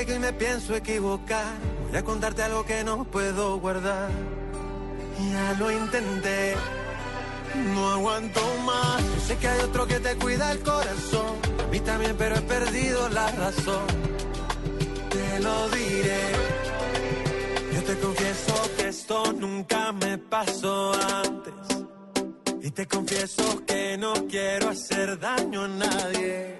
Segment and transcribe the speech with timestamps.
[0.00, 1.52] Decirte que hoy me pienso equivocar.
[1.88, 4.10] Voy a contarte algo que no puedo guardar.
[5.30, 6.54] Ya lo intenté,
[7.74, 9.02] no aguanto más.
[9.02, 11.36] Yo sé que hay otro que te cuida el corazón.
[11.62, 13.86] A mí también, pero he perdido la razón.
[15.10, 16.22] Te lo diré.
[17.74, 21.54] Yo te confieso que esto nunca me pasó antes.
[22.62, 26.56] Y te confieso que no quiero hacer daño a nadie.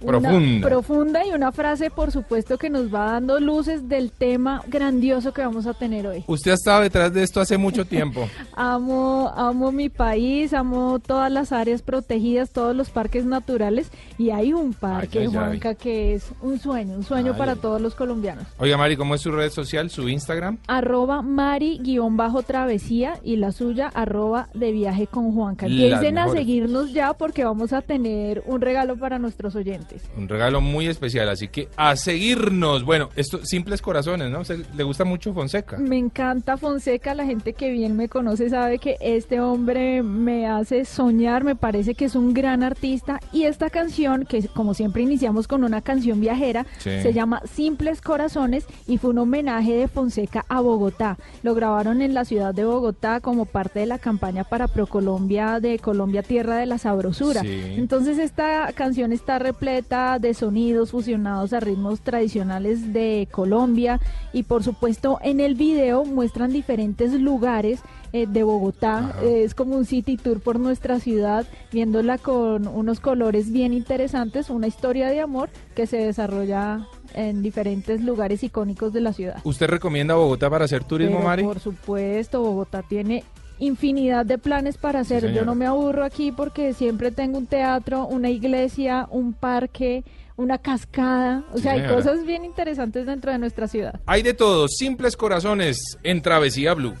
[0.00, 0.68] profunda.
[0.68, 5.42] profunda y una frase, por supuesto, que nos va dando luces del tema grandioso que
[5.42, 6.24] vamos a tener hoy.
[6.26, 8.28] Usted ha estado detrás de esto hace mucho tiempo.
[8.56, 14.52] Amo, amo mi país, amo todas las áreas protegidas, todos los parques naturales y hay
[14.52, 15.34] un parque, Ay, ay, ay.
[15.34, 18.46] Juanca, que es un sueño, un sueño para todos los colombianos.
[18.58, 20.58] Oiga, Mari, ¿cómo es su red social, su Instagram?
[20.66, 25.66] Arroba Mari-travesía y la suya arroba de viaje con Juanca.
[25.66, 29.85] Empiecen a seguirnos ya porque vamos a tener un regalo para nuestros oyentes.
[30.16, 32.84] Un regalo muy especial, así que a seguirnos.
[32.84, 34.44] Bueno, esto, simples corazones, ¿no?
[34.44, 35.76] Se- le gusta mucho Fonseca.
[35.78, 40.84] Me encanta Fonseca, la gente que bien me conoce sabe que este hombre me hace
[40.84, 45.46] soñar, me parece que es un gran artista y esta canción, que como siempre iniciamos
[45.48, 46.90] con una canción viajera, Sí.
[47.02, 51.18] se llama Simples Corazones y fue un homenaje de Fonseca a Bogotá.
[51.42, 55.78] Lo grabaron en la ciudad de Bogotá como parte de la campaña para ProColombia de
[55.78, 57.42] Colombia Tierra de la Sabrosura.
[57.42, 57.74] Sí.
[57.76, 64.00] Entonces esta canción está repleta de sonidos fusionados a ritmos tradicionales de Colombia
[64.32, 67.80] y por supuesto en el video muestran diferentes lugares
[68.14, 69.14] eh, de Bogotá.
[69.22, 74.48] Eh, es como un city tour por nuestra ciudad, viéndola con unos colores bien interesantes,
[74.48, 79.40] una historia de amor que se desarrolla en diferentes lugares icónicos de la ciudad.
[79.44, 81.42] ¿Usted recomienda Bogotá para hacer turismo, Pero, Mari?
[81.42, 83.24] Por supuesto, Bogotá tiene
[83.58, 85.32] infinidad de planes para hacer.
[85.32, 90.04] Yo no me aburro aquí porque siempre tengo un teatro, una iglesia, un parque,
[90.36, 91.44] una cascada.
[91.52, 91.96] O Sí, sea, hay señora.
[91.96, 94.00] cosas bien interesantes dentro de nuestra ciudad.
[94.06, 96.94] Hay de todo, simples corazones en Travesía Blue.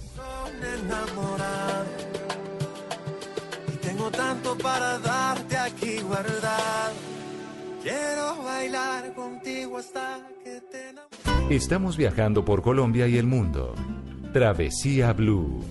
[3.72, 6.94] Y tengo tanto para darte aquí guardado.
[7.82, 11.50] Quiero bailar contigo hasta que te enamores.
[11.50, 13.74] Estamos viajando por Colombia y el mundo.
[14.32, 15.62] Travesía Blue.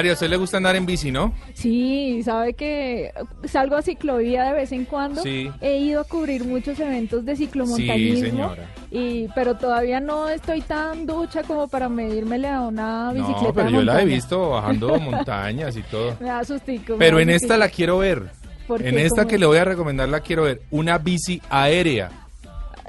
[0.00, 1.34] María, ¿a usted le gusta andar en bici, no?
[1.52, 3.12] Sí, sabe que
[3.44, 5.22] salgo a ciclovía de vez en cuando.
[5.22, 5.50] Sí.
[5.60, 8.14] He ido a cubrir muchos eventos de ciclomontañismo.
[8.16, 8.70] Sí, señora.
[8.90, 13.42] Y, pero todavía no estoy tan ducha como para medírmele a una bicicleta.
[13.42, 16.16] No, pero de yo la he visto bajando montañas y todo.
[16.18, 16.96] Me da sustico.
[16.98, 18.30] Pero en esta la quiero ver.
[18.66, 19.04] ¿Por En qué?
[19.04, 20.62] esta ¿Cómo que le voy a recomendar la quiero ver.
[20.70, 22.10] Una bici aérea.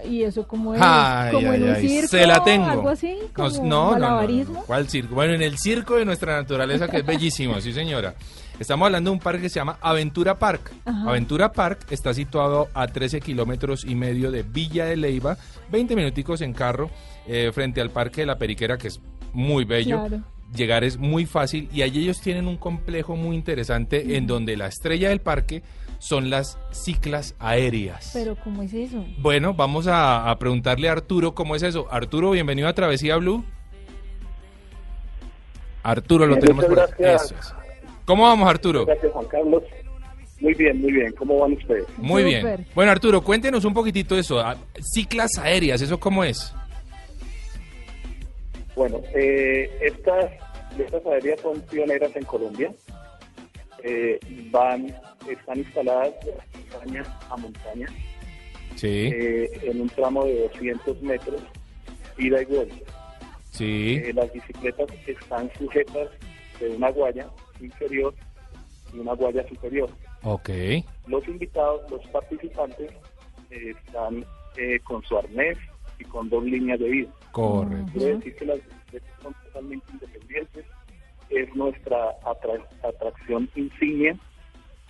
[0.06, 0.82] ¿Y eso como es?
[0.84, 2.08] Ay, ¿Como en un ay, circo?
[2.08, 2.66] Se la tengo.
[2.66, 3.18] ¿Algo así?
[3.34, 4.54] ¿Como no, no, no, malabarismo?
[4.56, 4.62] no.
[4.62, 5.16] ¿Cuál circo?
[5.16, 8.16] Bueno, en el circo de nuestra naturaleza, que es bellísimo, sí, señora.
[8.60, 10.72] Estamos hablando de un parque que se llama Aventura Park.
[10.86, 11.10] Ajá.
[11.10, 15.36] Aventura Park está situado a 13 kilómetros y medio de Villa de Leiva,
[15.72, 16.92] 20 minuticos en carro,
[17.28, 19.02] eh, frente al Parque de la Periquera, que es
[19.34, 20.06] muy bello.
[20.06, 20.24] Claro.
[20.56, 24.68] Llegar es muy fácil y allí ellos tienen un complejo muy interesante en donde la
[24.68, 25.64] estrella del parque
[26.02, 28.10] son las ciclas aéreas.
[28.12, 29.06] Pero ¿cómo es eso?
[29.20, 31.88] Bueno, vamos a, a preguntarle a Arturo cómo es eso.
[31.92, 33.46] Arturo, bienvenido a Travesía Blue.
[35.84, 36.94] Arturo, lo Bien, tenemos por aquí.
[36.98, 37.32] gracias.
[37.32, 37.54] Eso es.
[38.06, 38.86] ¿Cómo vamos, Arturo?
[38.86, 39.64] Gracias, Juan Carlos.
[40.40, 41.12] Muy bien, muy bien.
[41.14, 41.86] ¿Cómo van ustedes?
[41.98, 42.66] Muy bien.
[42.74, 44.40] Bueno, Arturo, cuéntenos un poquitito eso.
[44.40, 46.52] Ah, Ciclas aéreas, ¿eso cómo es?
[48.76, 50.32] Bueno, eh, estas,
[50.80, 52.72] estas aéreas son pioneras en Colombia.
[53.84, 54.20] Eh,
[54.52, 54.88] van,
[55.30, 57.88] están instaladas de montaña a montaña
[58.76, 61.42] Sí, eh, en un tramo de 200 metros,
[62.18, 62.76] ida y vuelta.
[63.52, 63.96] sí.
[64.04, 66.10] Eh, las bicicletas están sujetas
[66.60, 67.28] de una guaya
[67.60, 68.14] inferior
[68.94, 69.90] y una guaya superior.
[70.24, 70.50] Ok.
[71.08, 72.92] Los invitados, los participantes,
[73.50, 74.26] eh, están
[74.58, 75.58] eh, con su arnés
[76.00, 77.10] y con dos líneas de vida.
[77.32, 77.92] Correcto.
[77.94, 80.66] Quiere decir que las bicicletas son totalmente independientes,
[81.32, 84.16] es nuestra atra- atracción insignia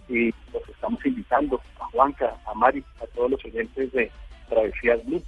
[0.10, 4.12] y los estamos invitando a Juanca, a Mari, a todos los oyentes de
[4.50, 5.22] Travesías Blue.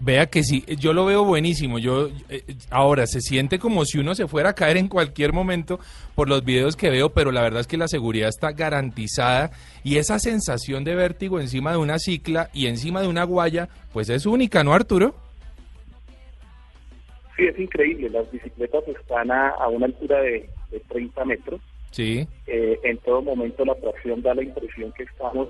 [0.00, 1.80] Vea que sí, yo lo veo buenísimo.
[1.80, 5.80] Yo eh, ahora se siente como si uno se fuera a caer en cualquier momento
[6.14, 9.50] por los videos que veo, pero la verdad es que la seguridad está garantizada
[9.82, 14.08] y esa sensación de vértigo encima de una cicla y encima de una guaya, pues
[14.08, 15.16] es única, ¿no, Arturo?
[17.38, 21.60] Sí, es increíble, las bicicletas están a, a una altura de, de 30 metros.
[21.92, 22.26] Sí.
[22.46, 25.48] Eh, en todo momento la tracción da la impresión que estamos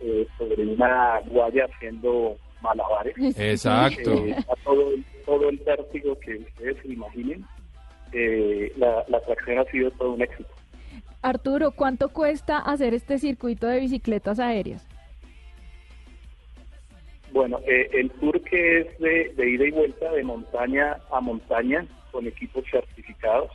[0.00, 3.14] eh, sobre una guaya haciendo malabares.
[3.38, 4.12] Exacto.
[4.26, 7.44] Eh, a todo, el- todo el vértigo que ustedes se imaginen,
[8.12, 10.48] eh, la, la tracción ha sido todo un éxito.
[11.22, 14.88] Arturo, ¿cuánto cuesta hacer este circuito de bicicletas aéreas?
[17.32, 21.86] Bueno, eh, el tour que es de, de ida y vuelta de montaña a montaña
[22.10, 23.50] con equipos certificados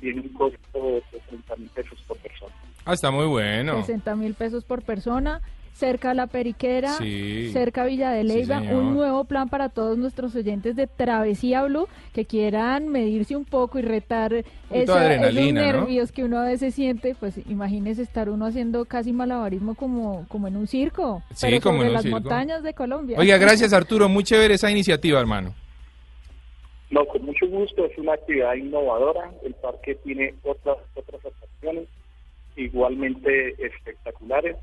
[0.00, 2.54] tiene un costo de 30 mil pesos por persona.
[2.84, 3.80] Ah, está muy bueno.
[3.80, 7.50] 60 mil pesos por persona, cerca a la Periquera, Sí.
[7.52, 11.88] cerca a Villa de Leyva, un nuevo plan para todos nuestros oyentes de Travesía Blue
[12.12, 14.32] que quieran medirse un poco y retar
[14.70, 19.74] esa- esos nervios que uno a veces siente, pues imagínese estar uno haciendo casi malabarismo
[19.74, 22.20] como, como en un circo, Sí, pero como en sobre las circo.
[22.20, 23.16] montañas de Colombia.
[23.18, 25.54] Oiga, gracias Arturo, muy chévere esa iniciativa, hermano.
[26.90, 29.30] No, con mucho gusto, es una actividad innovadora.
[29.44, 31.86] El parque tiene otras otras atracciones
[32.56, 34.56] igualmente espectaculares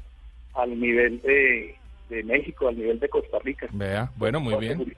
[0.57, 1.75] al nivel de,
[2.09, 3.67] de México, al nivel de Costa Rica.
[3.71, 4.95] Vea, bueno, muy bien.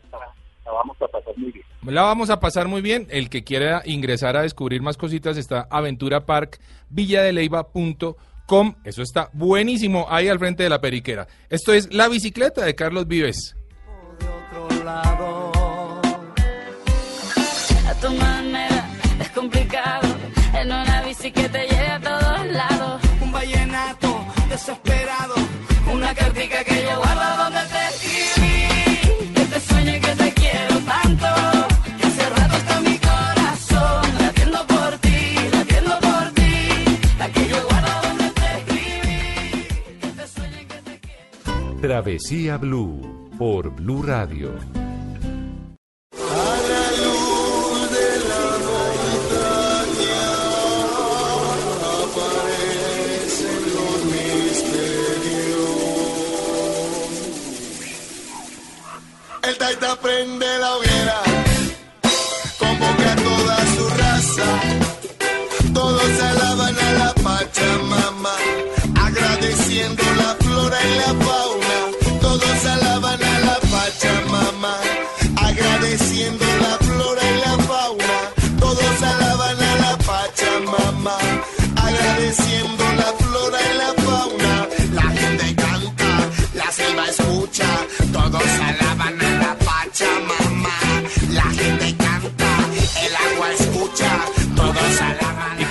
[0.66, 1.66] La vamos a pasar muy bien.
[1.86, 3.08] La vamos a pasar muy bien.
[3.10, 6.60] El que quiera ingresar a descubrir más cositas está Aventura Park,
[6.90, 8.76] villadeleiva.com.
[8.84, 11.28] Eso está buenísimo ahí al frente de la periquera.
[11.50, 13.56] Esto es La Bicicleta de Carlos Vives.
[17.88, 18.90] a tu manera
[19.20, 20.08] es complicado
[20.54, 24.89] en una bici que te lleve a todos lados un vallenato desesperado.
[26.10, 29.34] Una cartica que yo guardo donde te escribí.
[29.36, 31.28] Que te sueño y que te quiero tanto.
[32.00, 36.54] Que hace rato está mi corazón latiendo por ti latiendo por ti.
[37.20, 40.00] La que yo guardo donde te escribí.
[40.02, 41.82] Que te sueño y que te quiero.
[41.82, 44.89] Travesía Blue por Blue Radio.
[59.70, 61.22] El taita prende la hoguera,
[62.58, 64.48] convoca a toda su raza.
[65.74, 68.36] Todos alaban a la Pachamama,
[69.00, 71.49] agradeciendo la flora y la fauna.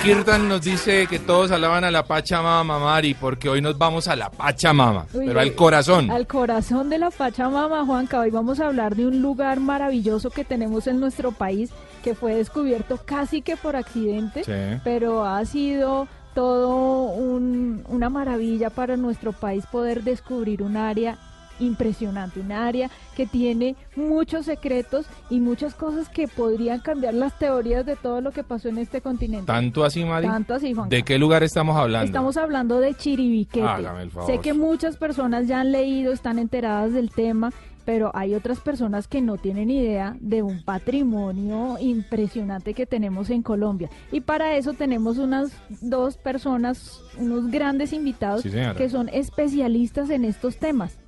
[0.03, 4.15] Kirtan nos dice que todos alaban a la Pachamama, Mari, porque hoy nos vamos a
[4.15, 6.09] la Pachamama, Uy, pero al corazón.
[6.09, 8.19] Al corazón de la Pachamama, Juanca.
[8.21, 11.69] Hoy vamos a hablar de un lugar maravilloso que tenemos en nuestro país
[12.03, 14.79] que fue descubierto casi que por accidente, Sí.
[14.85, 21.17] pero ha sido todo un- una maravilla para nuestro país poder descubrir un área
[21.59, 27.85] impresionante, un área que tiene muchos secretos y muchas cosas que podrían cambiar las teorías
[27.85, 29.45] de todo lo que pasó en este continente.
[29.45, 30.27] ¿Tanto así, Mari?
[30.27, 30.95] Tanto así, Juanca.
[30.95, 32.05] ¿De qué lugar estamos hablando?
[32.05, 33.65] Estamos hablando de Chiribiquete.
[33.65, 34.31] Hágame el favor.
[34.31, 37.51] Sé que muchas personas ya han leído, están enteradas del tema,
[37.89, 43.41] pero hay otras personas que no tienen idea de un patrimonio impresionante que tenemos en
[43.41, 43.89] Colombia.
[44.11, 45.51] Y para eso tenemos unas
[45.81, 50.99] dos personas, unos grandes invitados Sí, que son especialistas en estos temas.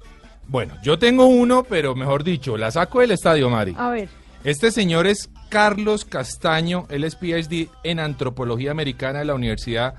[0.52, 3.74] Bueno, yo tengo uno, pero mejor dicho, la saco del estadio, Mari.
[3.78, 4.10] A ver,
[4.44, 9.94] Este señor es Carlos Castaño, él es PhD en Antropología Americana de la Universidad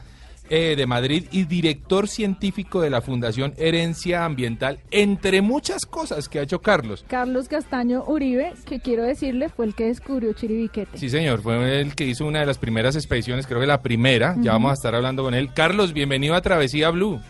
[0.51, 6.39] eh, de Madrid y director científico de la Fundación Herencia Ambiental, entre muchas cosas que
[6.39, 7.03] ha hecho Carlos.
[7.09, 10.99] Carlos Castaño Uribe, que quiero decirle fue el que descubrió Chiribiquete.
[10.99, 14.37] Sí, señor, fue el que hizo una de las primeras expediciones, creo que la primera,
[14.39, 15.51] ya vamos a estar hablando con él.
[15.55, 17.23] Carlos, bienvenido a Travesía Blue.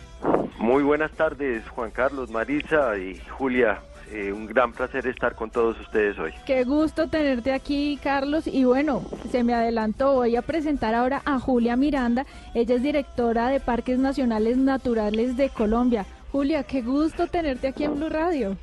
[0.63, 3.81] Muy buenas tardes, Juan Carlos, Marisa y Julia.
[4.09, 6.31] Eh, un gran placer estar con todos ustedes hoy.
[6.45, 8.47] Qué gusto tenerte aquí, Carlos.
[8.47, 10.13] Y bueno, se me adelantó.
[10.13, 12.25] Voy a presentar ahora a Julia Miranda.
[12.53, 16.05] Ella es directora de Parques Nacionales Naturales de Colombia.
[16.31, 18.55] Julia, qué gusto tenerte aquí en Blue Radio.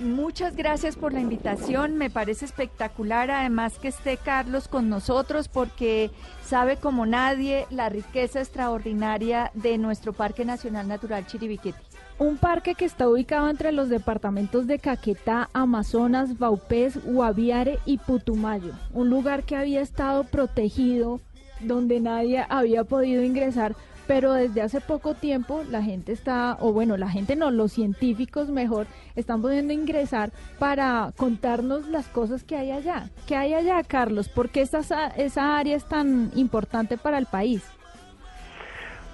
[0.00, 6.10] Muchas gracias por la invitación, me parece espectacular además que esté Carlos con nosotros porque
[6.44, 11.78] sabe como nadie la riqueza extraordinaria de nuestro Parque Nacional Natural Chiribiquete.
[12.18, 18.72] Un parque que está ubicado entre los departamentos de Caquetá, Amazonas, Baupés, Guaviare y Putumayo.
[18.92, 21.20] Un lugar que había estado protegido,
[21.60, 26.96] donde nadie había podido ingresar, pero desde hace poco tiempo la gente está, o bueno,
[26.96, 28.86] la gente no, los científicos mejor,
[29.16, 33.10] están pudiendo ingresar para contarnos las cosas que hay allá.
[33.26, 34.28] ¿Qué hay allá, Carlos?
[34.28, 34.80] ¿Por qué esa,
[35.16, 37.62] esa área es tan importante para el país?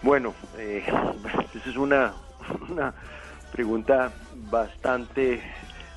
[0.02, 0.82] Bueno, eh,
[1.54, 2.12] esa es una,
[2.68, 2.92] una
[3.52, 4.12] pregunta
[4.50, 5.40] bastante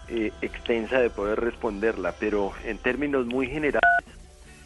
[0.07, 3.81] eh, extensa de poder responderla, pero en términos muy generales,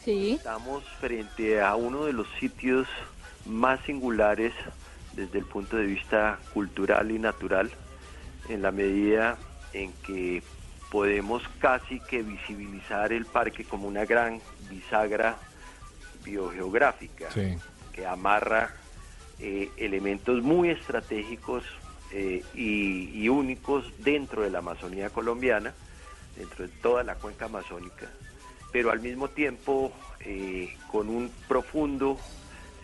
[0.03, 0.31] Sí.
[0.31, 2.87] estamos frente a uno de los sitios
[3.49, 4.53] más singulares
[5.13, 7.69] desde el punto de vista cultural y natural,
[8.47, 9.37] en la medida
[9.73, 10.41] en que
[10.91, 14.39] podemos casi que visibilizar el parque como una gran
[14.69, 15.37] bisagra
[16.23, 17.57] biogeográfica Sí.
[17.93, 18.73] que amarra
[19.39, 21.63] eh, elementos muy estratégicos
[22.11, 25.73] eh, y, y únicos dentro de la Amazonía colombiana,
[26.35, 28.07] dentro de toda la cuenca amazónica,
[28.71, 29.91] pero al mismo tiempo
[30.21, 32.17] eh, con un profundo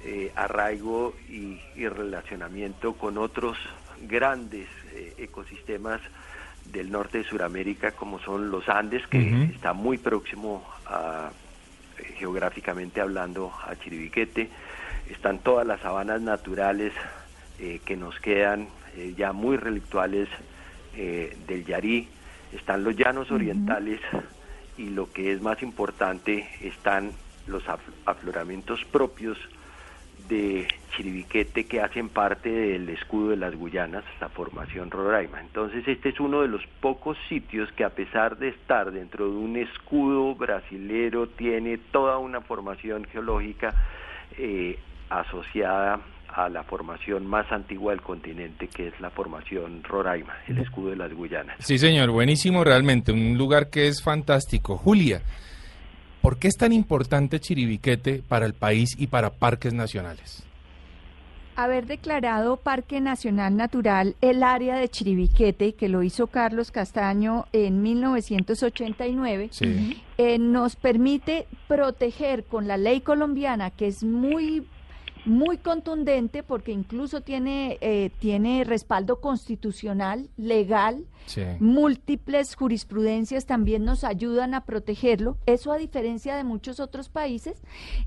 [0.06, 3.58] eh, arraigo y, y relacionamiento con otros
[4.04, 6.00] grandes eh, ecosistemas
[6.66, 9.18] del norte de Sudamérica, como son los Andes, que
[9.54, 11.32] está muy próximo a,
[11.98, 14.50] eh, geográficamente hablando a Chiribiquete,
[15.10, 16.94] están todas las sabanas naturales
[17.60, 18.70] eh, que nos quedan
[19.18, 20.30] ya muy relictuales
[20.94, 22.08] del Yarí,
[22.54, 24.00] están los llanos orientales
[24.78, 27.12] y lo que es más importante están
[27.48, 29.38] los af- afloramientos propios
[30.28, 35.42] de Chiribiquete que hacen parte del escudo de las Guyanas, la formación Roraima.
[35.42, 39.36] Entonces este es uno de los pocos sitios que a pesar de estar dentro de
[39.36, 43.74] un escudo brasilero tiene toda una formación geológica
[44.38, 44.80] eh,
[45.10, 46.00] asociada
[46.36, 50.98] a la formación más antigua del continente que es la formación Roraima, el escudo de
[50.98, 51.56] las Guyanas.
[51.60, 54.78] Sí, señor, buenísimo realmente, un lugar que es fantástico.
[54.78, 55.22] Julia,
[56.26, 60.42] ¿por qué es tan importante Chiribiquete para el país y para parques nacionales?
[61.56, 67.84] Haber declarado Parque Nacional Natural el área de Chiribiquete, que lo hizo Carlos Castaño en
[67.84, 70.02] 1989, Sí.
[70.18, 74.66] eh, nos permite proteger con la ley colombiana, que es muy
[75.26, 81.42] muy contundente porque incluso tiene eh, tiene respaldo constitucional legal Sí.
[81.60, 87.64] múltiples jurisprudencias también nos ayudan a protegerlo eso a diferencia de muchos otros países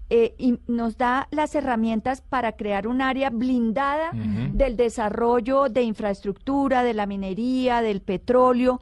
[0.08, 4.12] eh, y nos da las herramientas para crear un área blindada
[4.52, 8.80] del desarrollo de infraestructura de la minería del petróleo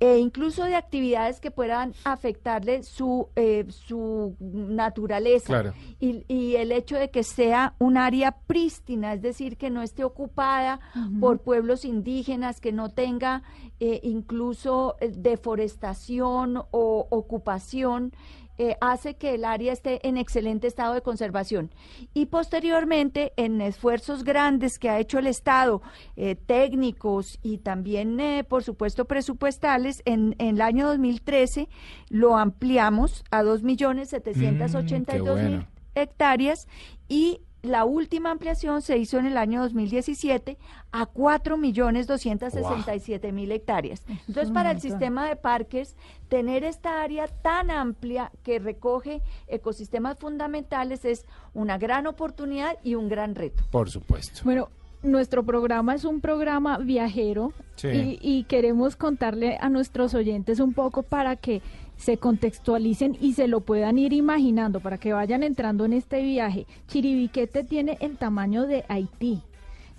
[0.00, 5.72] e incluso de actividades que puedan afectarle su eh, su naturaleza Claro.
[5.98, 10.04] y, y el hecho de que sea un área prístina, es decir, que no esté
[10.04, 10.80] ocupada
[11.20, 13.42] por pueblos indígenas, que no tenga
[13.80, 18.12] eh, incluso eh, deforestación o ocupación
[18.60, 21.70] eh, hace que el área esté en excelente estado de conservación.
[22.12, 25.80] Y posteriormente, en esfuerzos grandes que ha hecho el Estado,
[26.16, 31.68] eh, técnicos y también, eh, por supuesto, presupuestales, en, en el año 2013
[32.08, 35.66] lo ampliamos a 2.782.000 Mm, bueno.
[35.94, 36.66] hectáreas
[37.08, 40.56] y la última ampliación se hizo en el año 2017
[40.92, 44.02] a 4.267.000 hectáreas.
[44.26, 45.96] Entonces, para el sistema de parques,
[46.28, 53.08] tener esta área tan amplia que recoge ecosistemas fundamentales es una gran oportunidad y un
[53.08, 53.62] gran reto.
[53.70, 54.40] Por supuesto.
[54.44, 54.68] Bueno,
[55.02, 57.88] nuestro programa es un programa viajero Sí.
[57.88, 61.62] y, y queremos contarle a nuestros oyentes un poco para que
[61.98, 66.66] se contextualicen y se lo puedan ir imaginando, para que vayan entrando en este viaje.
[66.86, 69.42] Chiribiquete tiene el tamaño de Haití.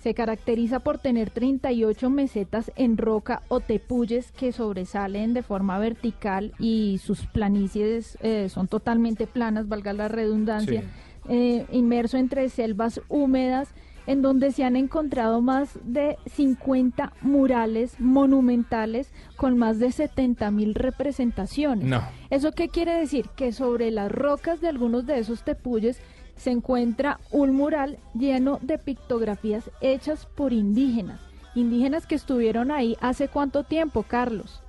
[0.02, 6.52] Se caracteriza por tener 38 mesetas en roca o tepuyes que sobresalen de forma vertical
[6.58, 10.86] y sus planicies eh, son totalmente planas, valga la redundancia, Sí.
[11.28, 13.68] eh, inmerso entre selvas húmedas
[14.06, 20.74] en donde se han encontrado más de 50 murales monumentales con más de 70 mil
[20.74, 21.86] representaciones.
[21.86, 22.02] No.
[22.30, 23.26] ¿Eso qué quiere decir?
[23.36, 26.00] Que sobre las rocas de algunos de esos tepuyes
[26.36, 31.20] se encuentra un mural lleno de pictografías hechas por indígenas.
[31.54, 34.62] Indígenas que estuvieron ahí hace cuánto tiempo, Carlos.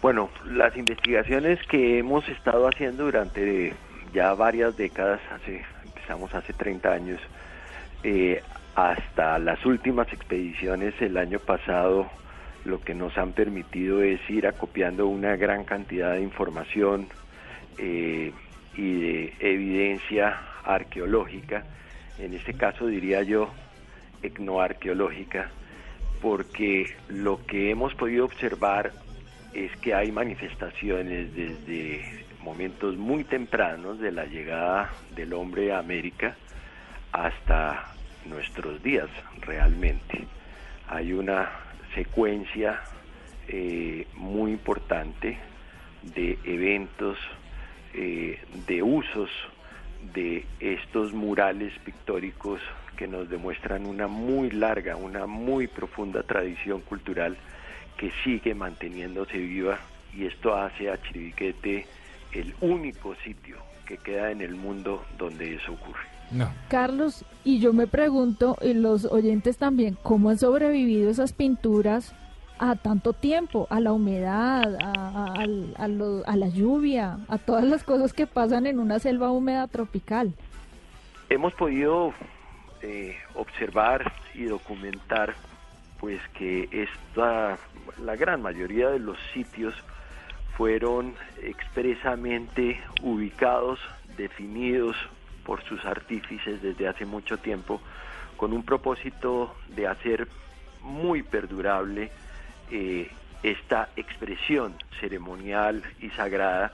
[0.00, 3.74] Bueno, las investigaciones que hemos estado haciendo durante
[4.14, 7.20] ya varias décadas, hace, empezamos hace 30 años,
[8.02, 8.42] eh,
[8.74, 12.10] hasta las últimas expediciones el año pasado,
[12.64, 17.08] lo que nos han permitido es ir acopiando una gran cantidad de información
[17.78, 18.32] eh,
[18.76, 21.64] y de evidencia arqueológica,
[22.18, 23.50] en este caso diría yo
[24.22, 25.50] etnoarqueológica,
[26.20, 28.92] porque lo que hemos podido observar
[29.54, 36.36] es que hay manifestaciones desde momentos muy tempranos de la llegada del hombre a América
[37.16, 37.94] hasta
[38.26, 39.08] nuestros días
[39.40, 40.26] realmente.
[40.88, 41.50] Hay una
[41.94, 42.80] secuencia
[43.48, 45.38] eh, muy importante
[46.02, 47.16] de eventos,
[47.94, 49.30] eh, de usos
[50.12, 52.60] de estos murales pictóricos
[52.96, 57.36] que nos demuestran una muy larga, una muy profunda tradición cultural
[57.96, 59.78] que sigue manteniéndose viva
[60.14, 61.86] y esto hace a Chiribiquete
[62.32, 66.15] el único sitio que queda en el mundo donde eso ocurre.
[66.30, 66.50] No.
[66.68, 72.12] Carlos, y yo me pregunto, y los oyentes también, ¿cómo han sobrevivido esas pinturas
[72.58, 73.66] a tanto tiempo?
[73.70, 78.12] A la humedad, a, a- al- a lo- a la lluvia, a todas las cosas
[78.12, 80.32] que pasan en una selva húmeda tropical.
[81.28, 82.12] Hemos podido
[82.82, 85.34] eh, observar y documentar
[86.00, 87.56] pues que esta,
[88.04, 89.74] la gran mayoría de los sitios
[90.56, 93.78] fueron expresamente ubicados,
[94.16, 94.96] definidos
[95.46, 97.80] por sus artífices desde hace mucho tiempo,
[98.36, 100.26] con un propósito de hacer
[100.82, 102.10] muy perdurable
[102.70, 103.08] eh,
[103.44, 106.72] esta expresión ceremonial y sagrada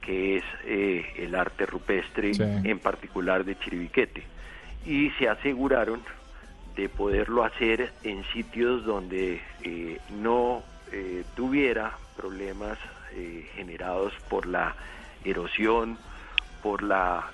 [0.00, 2.42] que es eh, el arte rupestre, Sí.
[2.42, 4.22] en particular de Chiribiquete.
[4.86, 6.00] Y se aseguraron
[6.76, 12.78] de poderlo hacer en sitios donde eh, no eh, tuviera problemas
[13.54, 14.74] generados por la
[15.24, 15.96] erosión,
[16.62, 17.30] por la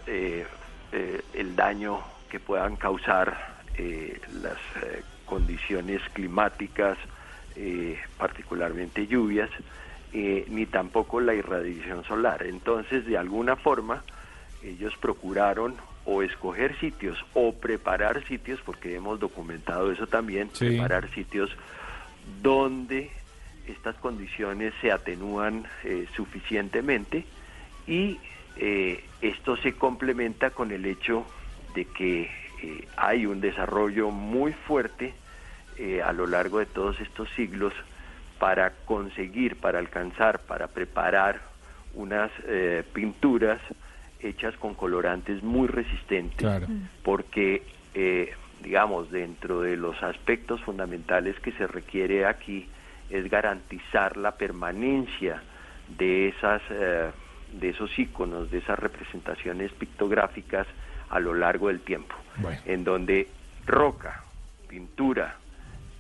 [0.93, 6.99] eh, el daño que puedan causar eh, las eh, condiciones climáticas,
[8.17, 9.51] particularmente lluvias,
[10.13, 12.43] ni tampoco la irradiación solar.
[12.45, 14.03] Entonces, de alguna forma,
[14.63, 15.77] ellos procuraron
[16.07, 20.67] o escoger sitios o preparar sitios, porque hemos documentado eso también, Sí.
[20.67, 21.51] preparar sitios
[22.43, 23.11] donde
[23.67, 25.67] estas condiciones se atenúan
[26.17, 27.27] suficientemente
[27.87, 28.19] y
[28.57, 31.25] eh, esto se complementa con el hecho
[31.75, 32.31] de que
[32.63, 35.15] eh, hay un desarrollo muy fuerte
[35.79, 37.73] eh, a lo largo de todos estos siglos
[38.39, 41.41] para conseguir, para alcanzar, para preparar
[41.95, 43.61] unas eh, pinturas
[44.21, 46.67] hechas con colorantes muy resistentes, Claro.
[47.03, 47.63] porque,
[47.95, 52.69] eh, digamos, dentro de los aspectos fundamentales que se requiere aquí
[53.11, 55.43] es garantizar la permanencia
[55.99, 57.11] de esas eh,
[57.53, 60.67] de esos iconos, de esas representaciones pictográficas
[61.11, 62.59] a lo largo del tiempo, Bueno.
[62.65, 63.29] en donde
[63.67, 64.25] roca,
[64.69, 65.37] pintura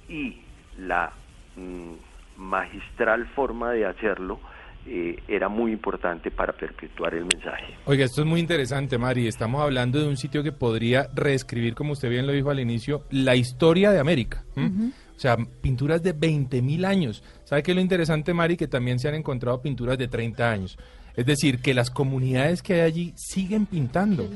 [0.09, 0.39] y
[0.79, 1.13] la
[1.57, 1.93] mm,
[2.39, 4.41] magistral forma de hacerlo
[4.85, 7.75] eh, era muy importante para perpetuar el mensaje.
[7.85, 9.29] Oiga, esto es muy interesante, Mari.
[9.29, 13.05] Estamos hablando de un sitio que podría reescribir, como usted bien lo dijo al inicio,
[13.11, 14.43] la historia de América.
[14.57, 17.23] O sea, pinturas de 20.000 años.
[17.45, 18.57] ¿Sabe qué es lo interesante, Mari?
[18.57, 20.77] Que también se han encontrado pinturas de 30 años.
[21.17, 24.29] Es decir, que las comunidades que hay allí siguen pintando,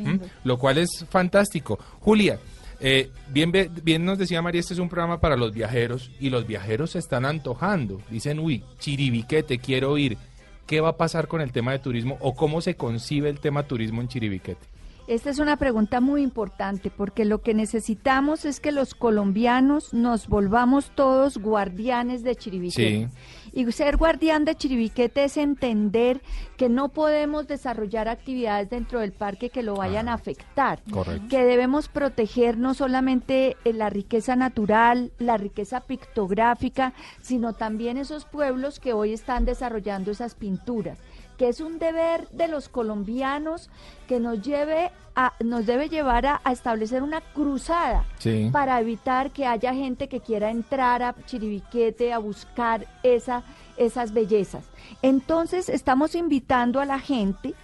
[0.44, 1.78] lo cual es fantástico.
[2.00, 2.38] Julia,
[2.80, 6.46] eh, bien, bien nos decía María, este es un programa para los viajeros y los
[6.46, 8.00] viajeros se están antojando.
[8.10, 10.18] Dicen, uy, Chiribiquete, quiero ir.
[10.66, 13.62] ¿Qué va a pasar con el tema de turismo o cómo se concibe el tema
[13.62, 14.66] turismo en Chiribiquete?
[15.06, 20.26] Esta es una pregunta muy importante porque lo que necesitamos es que los colombianos nos
[20.26, 23.08] volvamos todos guardianes de Chiribiquete.
[23.56, 26.20] Y ser guardián de Chiribiquete es entender
[26.58, 30.82] que no podemos desarrollar actividades dentro del parque que lo vayan a afectar.
[30.90, 31.26] Correcto.
[31.30, 36.92] Que debemos proteger no solamente eh, la riqueza natural, la riqueza pictográfica,
[37.22, 40.98] sino también esos pueblos que hoy están desarrollando esas pinturas
[41.37, 43.70] que es un deber de los colombianos
[44.09, 48.51] que nos lleve a, nos debe llevar a, a establecer una cruzada Sí.
[48.53, 53.42] para evitar que haya gente que quiera entrar a Chiribiquete a buscar esa,
[53.77, 54.64] esas bellezas.
[55.03, 57.55] Entonces estamos invitando a la gente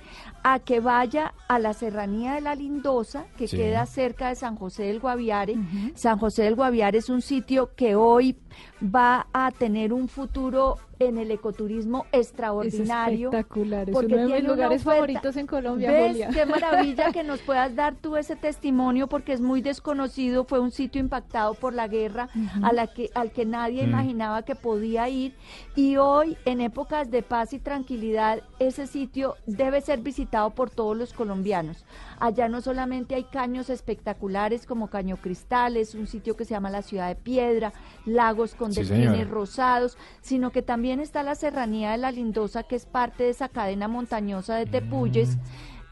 [0.45, 3.57] a que vaya a la serranía de la Lindosa, que Sí.
[3.57, 5.57] queda cerca de San José del Guaviare.
[5.95, 8.37] San José del Guaviare es un sitio que hoy
[8.83, 13.31] va a tener un futuro en el ecoturismo Es extraordinario.
[13.31, 14.91] espectacular, es porque uno de mis lugares oferta.
[14.95, 16.11] favoritos en Colombia, ¿Ves?
[16.12, 16.29] Julia.
[16.33, 20.71] Qué maravilla que nos puedas dar tú ese testimonio porque es muy desconocido, fue un
[20.71, 22.29] sitio impactado por la guerra
[22.62, 23.88] a la que, al que nadie Mm.
[23.88, 25.35] imaginaba que podía ir
[25.75, 30.97] y hoy en épocas de paz y tranquilidad ese sitio debe ser visitado por todos
[30.97, 31.85] los colombianos.
[32.25, 36.71] Allá no solamente hay caños espectaculares como Caño Cristal, es un sitio que se llama
[36.71, 37.73] la Ciudad de Piedra,
[38.07, 39.29] lagos con Sí, delfines señora.
[39.31, 43.49] rosados, sino que también está la serranía de la Lindosa, que es parte de esa
[43.49, 45.37] cadena montañosa de Tepuyes,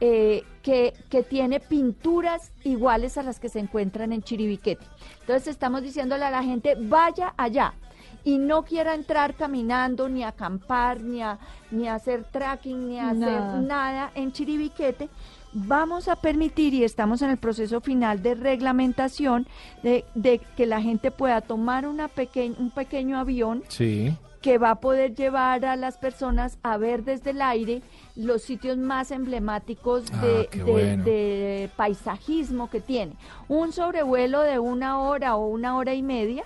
[0.00, 4.86] eh, que, que tiene pinturas iguales a las que se encuentran en Chiribiquete.
[5.22, 7.74] Entonces estamos diciéndole a la gente, vaya allá.
[8.22, 11.38] Y no quiera entrar caminando, ni a acampar, ni a,
[11.70, 13.48] ni a hacer trekking, ni a Nada.
[13.48, 15.08] hacer nada en Chiribiquete.
[15.52, 19.46] Vamos a permitir, y estamos en el proceso final de reglamentación,
[19.82, 24.14] de, de que la gente pueda tomar una peque- un pequeño avión Sí.
[24.42, 27.82] que va a poder llevar a las personas a ver desde el aire
[28.14, 31.04] los sitios más emblemáticos de, Ah, de- bueno.
[31.04, 33.14] de paisajismo que tiene.
[33.48, 36.44] Un sobrevuelo de una hora o una hora y media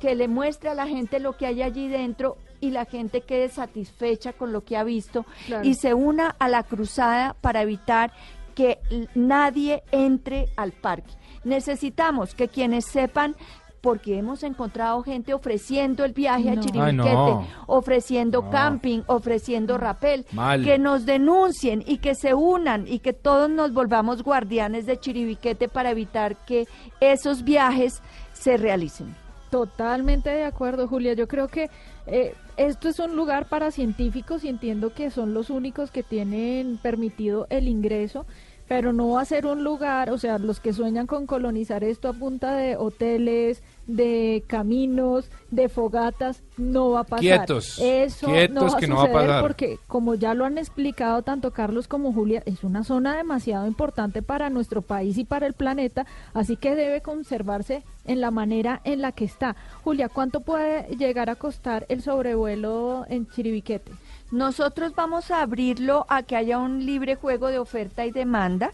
[0.00, 3.48] que le muestre a la gente lo que hay allí dentro y la gente quede
[3.50, 5.62] satisfecha con lo que ha visto Claro.
[5.68, 8.12] y se una a la cruzada para evitar
[8.56, 8.80] que
[9.14, 11.12] nadie entre al parque.
[11.44, 13.36] Necesitamos que quienes sepan
[13.80, 16.58] porque hemos encontrado gente ofreciendo el viaje a.
[16.58, 17.46] Chiribiquete, Ay, no.
[17.68, 18.50] ofreciendo No.
[18.50, 20.64] camping, ofreciendo rapel, Mal.
[20.64, 25.68] que nos denuncien y que se unan y que todos nos volvamos guardianes de Chiribiquete
[25.68, 26.66] para evitar que
[26.98, 29.14] esos viajes se realicen.
[29.50, 31.12] Totalmente de acuerdo, Julia.
[31.12, 31.70] Yo creo que
[32.08, 36.78] eh, esto es un lugar para científicos y entiendo que son los únicos que tienen
[36.78, 38.26] permitido el ingreso,
[38.68, 42.08] pero no va a ser un lugar, o sea, los que sueñan con colonizar esto
[42.08, 47.20] a punta de hoteles, de caminos, de fogatas, no va a pasar.
[47.20, 49.42] Quietos, Eso quietos no va a que no va a suceder pasar.
[49.42, 54.22] porque, como ya lo han explicado tanto Carlos como Julia, es una zona demasiado importante
[54.22, 59.00] para nuestro país y para el planeta, así que debe conservarse en la manera en
[59.00, 59.54] la que está.
[59.84, 63.92] Julia, ¿cuánto puede llegar a costar el sobrevuelo en Chiribiquete?
[64.32, 68.72] Nosotros vamos a abrirlo a que haya un libre juego de oferta y demanda,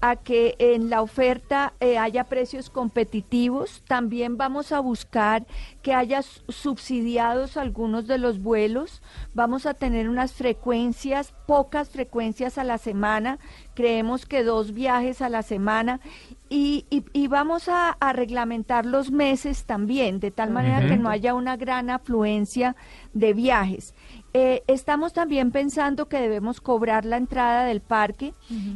[0.00, 3.82] a que en la oferta eh, haya precios competitivos.
[3.88, 5.44] También vamos a buscar
[5.82, 9.02] que haya subsidiados algunos de los vuelos.
[9.34, 13.38] Vamos a tener unas frecuencias, pocas frecuencias a la semana.
[13.74, 16.00] Creemos que dos viajes a la semana.
[16.48, 21.08] Y, y- y vamos a, a reglamentar los meses también, de tal manera que no
[21.08, 22.76] haya una gran afluencia
[23.14, 23.94] de viajes.
[24.34, 28.32] Eh, estamos también pensando que debemos cobrar la entrada del parque.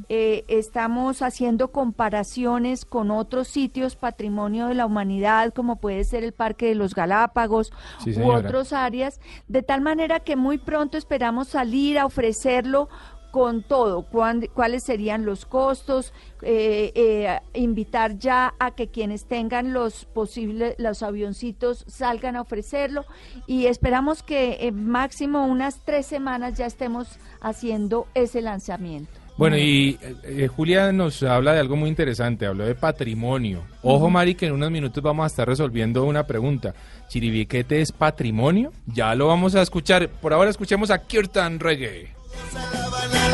[0.09, 6.33] Eh, estamos haciendo comparaciones con otros sitios patrimonio de la humanidad, como puede ser el
[6.33, 7.73] Parque de los Galápagos
[8.05, 12.89] Sí, u otros áreas, de tal manera que muy pronto esperamos salir a ofrecerlo
[13.37, 14.07] con todo,
[14.55, 21.03] cuáles serían los costos, eh, eh, invitar ya a que quienes tengan los posibles, los
[21.03, 23.05] avioncitos salgan a ofrecerlo
[23.47, 29.13] y esperamos que en máximo unas tres semanas ya estemos haciendo ese lanzamiento.
[29.37, 33.65] Bueno, y eh, eh, Julia nos habla de algo muy interesante, habló de patrimonio.
[33.83, 36.75] Ojo, Mari, que en unos minutos vamos a estar resolviendo una pregunta.
[37.09, 38.73] ¿Chiribiquete es patrimonio?
[38.87, 40.09] Ya lo vamos a escuchar.
[40.09, 42.15] Por ahora escuchemos a Kirtan Reggae.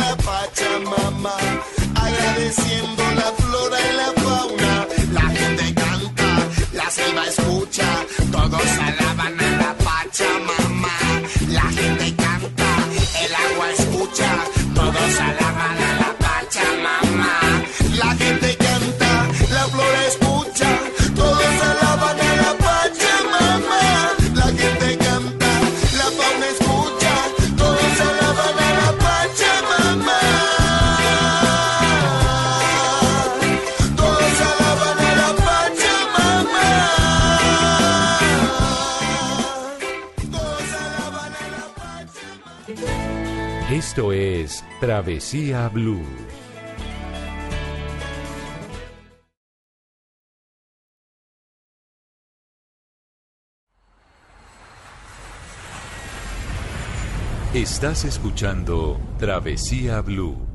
[0.00, 1.36] La Pachamama,
[1.94, 4.86] agradeciendo la flora y la fauna.
[5.12, 7.84] La gente canta, la selva escucha,
[8.30, 9.41] todos alaban
[43.92, 46.00] Esto es Travesía Blue.
[57.52, 60.51] Estás escuchando Travesía Blue.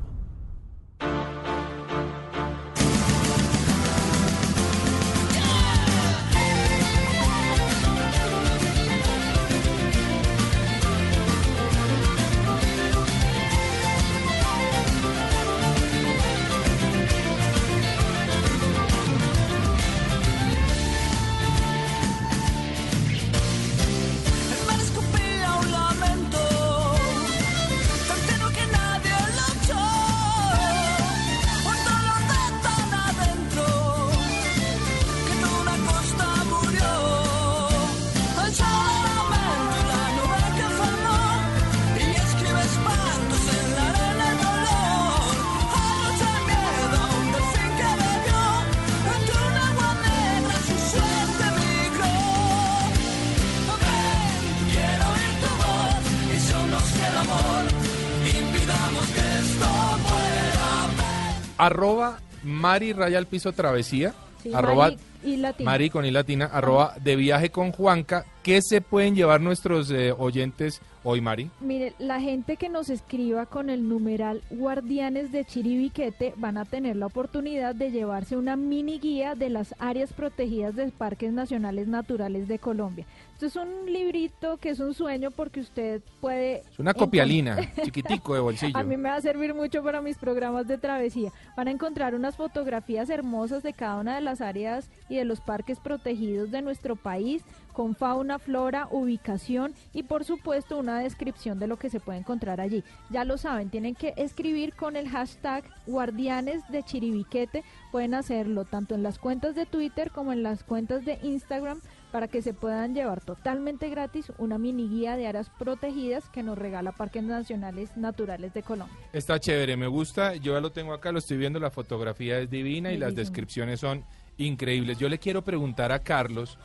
[61.67, 64.13] Arroba Mari Raya al Piso Travesía.
[64.41, 65.71] Sí, arroba Mari y latina.
[65.71, 66.45] Mari con I latina.
[66.45, 68.25] Arroba de viaje con Juanca.
[68.43, 71.49] ¿Qué se pueden llevar nuestros eh, oyentes hoy, Mari?
[71.59, 76.95] Mire, la gente que nos escriba con el numeral Guardianes de Chiribiquete van a tener
[76.95, 82.47] la oportunidad de llevarse una mini guía de las áreas protegidas de Parques Nacionales Naturales
[82.47, 83.05] de Colombia.
[83.37, 86.63] Esto es un librito que es un sueño porque usted puede...
[86.71, 88.75] Es una copialina, chiquitico de bolsillo.
[88.75, 91.31] A mí me va a servir mucho para mis programas de travesía.
[91.55, 95.39] Van a encontrar unas fotografías hermosas de cada una de las áreas y de los
[95.39, 101.67] parques protegidos de nuestro país, con fauna, flora, ubicación y por supuesto una descripción de
[101.67, 102.83] lo que se puede encontrar allí.
[103.11, 107.63] Ya lo saben, tienen que escribir con el hashtag guardianes de Chiribiquete.
[107.91, 111.79] Pueden hacerlo tanto en las cuentas de Twitter como en las cuentas de Instagram
[112.11, 116.57] para que se puedan llevar totalmente gratis una mini guía de áreas protegidas que nos
[116.57, 118.95] regala Parques Nacionales Naturales de Colombia.
[119.13, 120.35] Está chévere, me gusta.
[120.35, 121.59] Yo ya lo tengo acá, lo estoy viendo.
[121.59, 124.03] La fotografía es divina y las descripciones son
[124.37, 124.97] increíbles.
[124.97, 126.57] Yo le quiero preguntar a Carlos,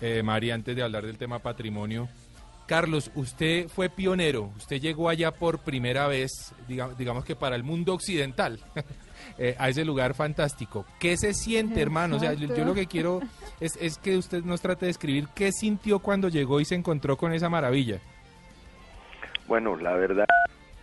[0.00, 2.08] eh, María, antes de hablar del tema patrimonio.
[2.66, 7.62] Carlos, usted fue pionero, usted llegó allá por primera vez, diga- digamos que para el
[7.62, 8.58] mundo occidental,
[9.38, 10.84] eh, a ese lugar fantástico.
[10.98, 12.16] ¿Qué se siente, hermano?
[12.16, 13.20] O sea, yo, lo que quiero
[13.60, 17.16] es, es que usted nos trate de escribir qué sintió cuando llegó y se encontró
[17.16, 18.00] con esa maravilla.
[19.46, 20.26] Bueno, la verdad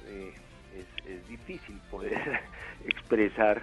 [0.08, 0.34] eh,
[0.78, 2.40] es, es difícil poder
[2.88, 3.62] expresar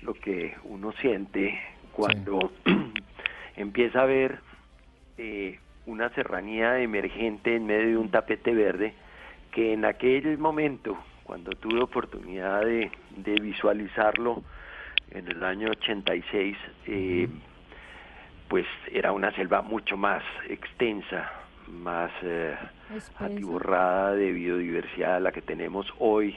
[0.00, 1.60] lo que uno siente
[1.92, 2.50] cuando
[3.56, 4.40] empieza a ver
[5.18, 8.92] eh, una serranía emergente en medio de un tapete verde
[9.50, 14.42] que en aquel momento, cuando tuve oportunidad de, de visualizarlo
[15.10, 17.28] en el año 86, eh,
[18.48, 21.32] pues era una selva mucho más extensa,
[21.66, 22.54] más eh,
[23.18, 26.36] atiborrada de biodiversidad a la que tenemos hoy,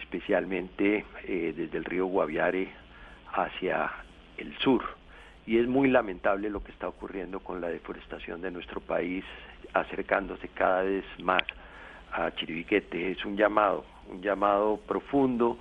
[0.00, 2.68] especialmente eh, desde el río Guaviare
[3.32, 3.88] hacia
[4.36, 4.99] el sur.
[5.50, 9.24] Y es muy lamentable lo que está ocurriendo con la deforestación de nuestro país,
[9.74, 11.42] acercándose cada vez más
[12.12, 13.10] a Chiribiquete.
[13.10, 15.58] Es un llamado, un llamado profundo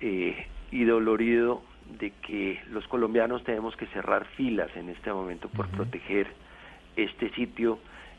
[0.00, 1.62] eh, y dolorido
[1.96, 6.26] de que los colombianos tenemos que cerrar filas en este momento por proteger
[6.96, 7.78] este sitio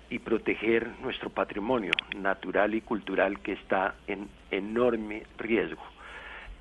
[0.09, 5.83] y proteger nuestro patrimonio natural y cultural que está en enorme riesgo.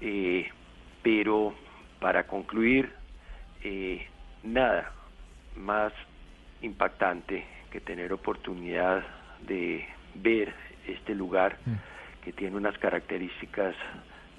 [0.00, 0.50] Eh,
[1.04, 1.54] pero
[2.00, 2.90] para concluir,
[3.62, 4.08] eh,
[4.42, 4.92] nada
[5.56, 5.92] más
[6.62, 9.02] impactante que tener oportunidad
[9.46, 10.52] de ver
[10.86, 11.58] este lugar
[12.24, 13.74] que tiene unas características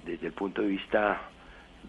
[0.05, 1.21] desde el punto de vista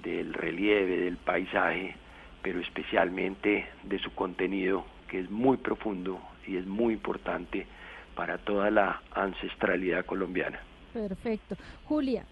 [0.03, 1.95] del relieve, del paisaje,
[2.43, 7.67] pero especialmente de su contenido, que es muy profundo y es muy importante
[8.15, 10.61] para toda la ancestralidad colombiana.
[10.93, 11.57] Perfecto.
[11.85, 12.25] Julia,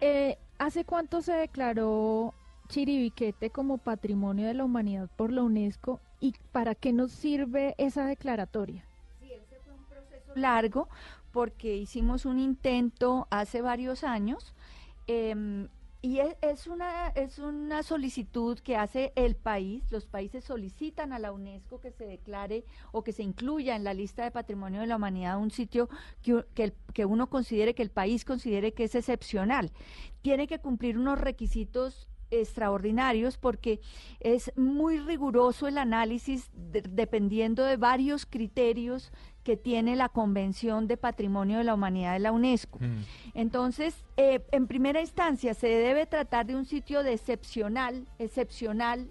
[0.00, 2.34] eh, ¿hace cuánto se declaró
[2.66, 8.06] Chiribiquete como Patrimonio de la Humanidad por la UNESCO y para qué nos sirve esa
[8.06, 8.84] declaratoria?
[10.36, 10.88] largo
[11.32, 14.54] porque hicimos un intento hace varios años
[15.06, 15.68] em,
[16.02, 19.90] y es, es una es una solicitud que hace el país.
[19.90, 23.92] Los países solicitan a la UNESCO que se declare o que se incluya en la
[23.92, 25.88] lista de Patrimonio de la Humanidad un sitio
[26.22, 29.72] que, que uno considere que el país considere que es excepcional.
[30.22, 33.80] Tiene que cumplir unos requisitos extraordinarios porque
[34.20, 39.12] es muy riguroso el análisis de- dependiendo de varios criterios
[39.44, 42.80] que tiene la Convención de Patrimonio de la Humanidad de la UNESCO.
[43.34, 49.08] Entonces, eh, en primera instancia, se debe tratar de un sitio de excepcional, excepcional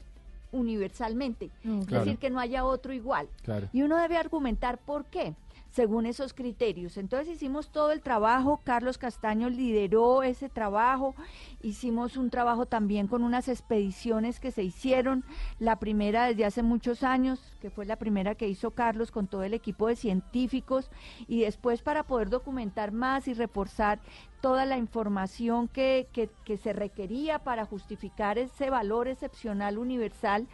[0.52, 2.06] universalmente, es Claro.
[2.06, 3.28] decir, que no haya otro igual.
[3.44, 3.68] Claro.
[3.74, 5.36] Y uno debe argumentar por qué,
[5.76, 6.96] según esos criterios.
[6.96, 11.16] Entonces hicimos todo el trabajo, Carlos Castaño lideró ese trabajo,
[11.62, 15.26] hicimos un trabajo también con unas expediciones que se hicieron,
[15.60, 19.44] la primera desde hace muchos años, que fue la primera que hizo Carlos con todo
[19.44, 20.90] el equipo de científicos,
[21.28, 24.00] y después para poder documentar más y reforzar
[24.40, 30.48] toda la información que, que, se requería para justificar ese valor excepcional universal,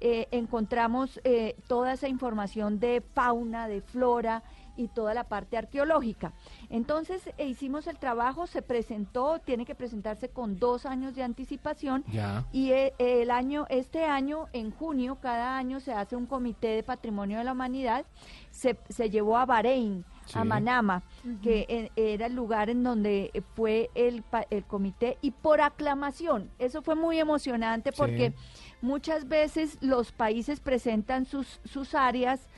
[0.00, 4.42] eh, encontramos eh, toda esa información de fauna, de flora
[4.76, 6.32] y toda la parte arqueológica.
[6.70, 12.04] Entonces eh, hicimos el trabajo, se presentó, tiene que presentarse con dos años de anticipación
[12.12, 12.44] Ya.
[12.52, 16.82] y eh, el año, este año, en junio, cada año se hace un comité de
[16.82, 18.04] patrimonio de la humanidad.
[18.50, 20.38] Se, se llevó a Bahrein, Sí.
[20.38, 21.02] a Manama,
[21.42, 26.48] que eh, era el lugar en donde fue el, pa- el comité, y por aclamación.
[26.60, 27.96] Eso fue muy emocionante Sí.
[27.98, 28.32] porque
[28.80, 32.48] muchas veces los países presentan sus, sus áreas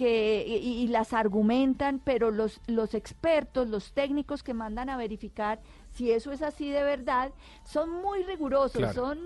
[0.00, 5.60] que y, y las argumentan, pero los, los expertos, los técnicos que mandan a verificar
[5.92, 7.32] si eso es así de verdad,
[7.64, 8.94] son muy rigurosos, Claro.
[8.94, 9.18] son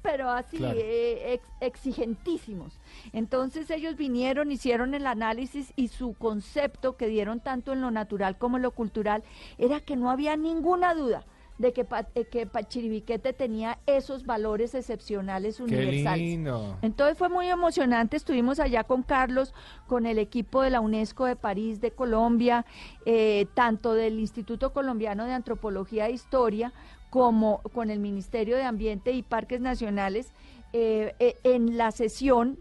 [0.00, 0.78] pero así Claro.
[0.80, 2.78] eh, ex- exigentísimos.
[3.12, 8.38] Entonces ellos vinieron, hicieron el análisis y su concepto que dieron tanto en lo natural
[8.38, 9.22] como en lo cultural
[9.58, 11.24] era que no había ninguna duda
[11.58, 16.18] de que, eh, que Pachiribiquete tenía esos valores excepcionales Qué universales.
[16.18, 16.78] lindo.
[16.82, 19.54] Entonces fue muy emocionante, estuvimos allá con Carlos,
[19.86, 22.66] con el equipo de la UNESCO de París, de Colombia,
[23.06, 26.72] eh, tanto del Instituto Colombiano de Antropología e Historia,
[27.10, 30.32] como con el Ministerio de Ambiente y Parques Nacionales,
[30.72, 32.58] eh, eh, en la sesión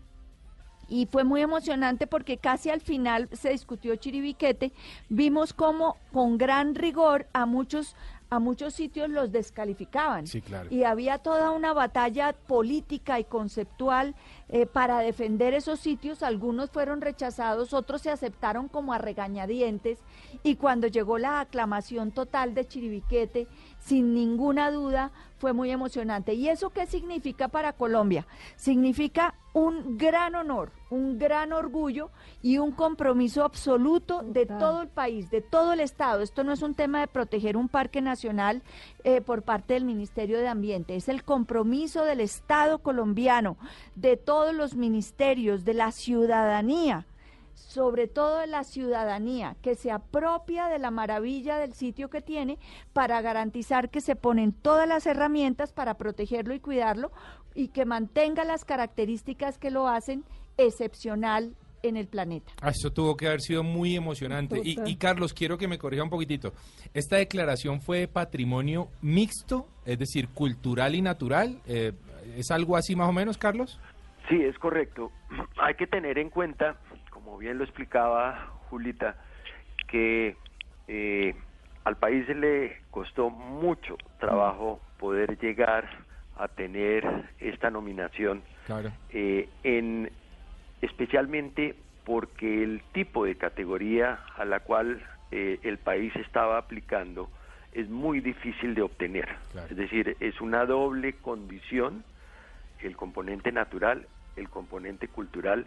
[0.88, 4.72] y fue muy emocionante porque casi al final se discutió Chiribiquete,
[5.10, 7.96] vimos cómo con gran rigor a muchos
[8.34, 10.26] a muchos sitios los descalificaban.
[10.26, 10.68] Sí, claro.
[10.72, 14.16] Y había toda una batalla política y conceptual
[14.50, 16.24] eh, para defender esos sitios.
[16.24, 20.00] Algunos fueron rechazados, otros se aceptaron como a regañadientes.
[20.42, 23.48] Y cuando llegó la aclamación total de Chiribiquete,
[23.80, 26.34] sin ninguna duda, fue muy emocionante.
[26.34, 28.26] ¿Y eso qué significa para Colombia?
[28.56, 32.10] Significa un gran honor, un gran orgullo
[32.42, 36.22] y un compromiso absoluto de todo el país, de todo el Estado.
[36.22, 38.64] Esto no es un tema de proteger un parque nacional
[39.04, 43.58] eh, por parte del Ministerio de Ambiente, es el compromiso del Estado colombiano,
[43.96, 47.06] de todos los ministerios, de la ciudadanía
[47.56, 52.60] sobre todo de la ciudadanía, que se apropia de la maravilla del sitio que tiene
[52.94, 57.12] para garantizar que se ponen todas las herramientas para protegerlo y cuidarlo
[57.56, 60.24] y que mantenga las características que lo hacen
[60.58, 62.52] excepcional en el planeta.
[62.62, 64.62] Ah, Eso tuvo que haber sido muy emocionante.
[64.64, 66.54] Y, y, Carlos, quiero que me corrija un poquitito.
[66.94, 71.60] ¿Esta declaración fue de patrimonio mixto, es decir, cultural y natural?
[71.68, 71.92] Eh,
[72.38, 73.80] ¿Es algo así más o menos, Carlos?
[74.30, 75.12] Sí, es correcto.
[75.62, 76.78] Hay que tener en cuenta,
[77.10, 79.18] como bien lo explicaba Julita,
[79.90, 80.38] que
[80.88, 81.36] eh,
[81.84, 86.03] al país le costó mucho trabajo poder llegar
[86.38, 87.06] a tener
[87.40, 88.92] esta nominación, Claro.
[89.12, 90.12] eh, en
[90.82, 97.30] especialmente porque el tipo de categoría a la cual eh, el país estaba aplicando
[97.72, 99.28] es muy difícil de obtener.
[99.52, 99.68] Claro.
[99.70, 102.04] Es decir, es una doble condición
[102.80, 105.66] el componente natural, el componente cultural,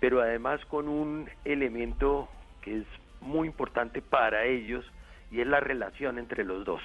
[0.00, 2.28] pero además con un elemento
[2.60, 2.86] que es
[3.20, 4.84] muy importante para ellos
[5.30, 6.82] y es la relación entre los dos.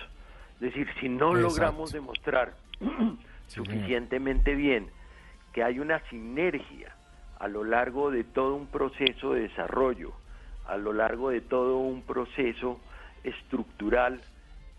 [0.62, 1.42] Es decir, si no Exacto.
[1.42, 2.54] logramos demostrar
[3.48, 4.90] suficientemente bien
[5.54, 6.96] que hay una sinergia
[7.40, 10.14] a lo largo de todo un proceso de desarrollo,
[10.68, 12.80] a lo largo de todo un proceso
[13.24, 14.22] estructural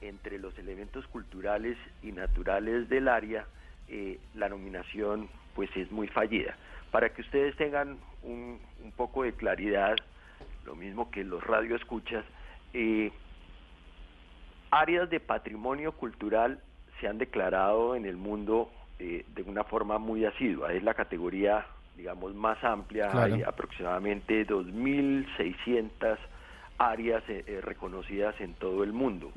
[0.01, 3.47] entre los elementos culturales y naturales del área,
[3.89, 6.57] eh, la nominación pues es muy fallida.
[6.93, 9.97] Para que ustedes tengan un, un poco de claridad,
[10.65, 12.25] lo mismo que los radioescuchas,
[12.73, 13.11] eh,
[14.73, 16.59] áreas de patrimonio cultural
[17.01, 20.73] se han declarado en el mundo eh, de una forma muy asidua.
[20.73, 21.67] Es la categoría,
[21.97, 23.09] digamos, más amplia.
[23.11, 23.35] Claro.
[23.35, 26.17] Hay aproximadamente 2.600
[26.79, 29.31] áreas eh, eh, reconocidas en todo el mundo.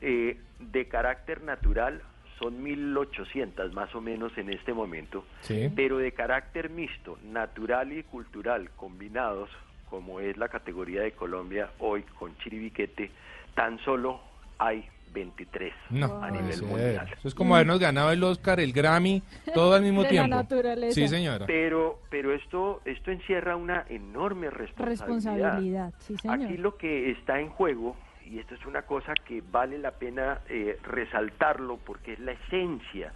[0.00, 2.02] Eh, de carácter natural
[2.38, 5.70] son 1.800 más o menos en este momento, Sí.
[5.74, 9.48] pero de carácter mixto, natural y cultural combinados,
[9.88, 13.10] como es la categoría de Colombia hoy con Chiribiquete,
[13.54, 14.20] tan solo
[14.64, 16.64] hay 23 No, a nivel ser.
[16.64, 17.08] mundial.
[17.16, 19.22] Eso es como habernos ganado el Oscar, el Grammy,
[19.54, 20.28] todo al mismo De la tiempo.
[20.28, 20.94] naturaleza.
[20.94, 21.46] Sí, señora.
[21.46, 25.06] Pero, pero esto, esto encierra una enorme responsabilidad.
[25.06, 26.42] Responsabilidad, sí, señor.
[26.46, 27.96] Aquí lo que está en juego,
[28.26, 33.12] y esto es una cosa que vale la pena eh, resaltarlo porque es la esencia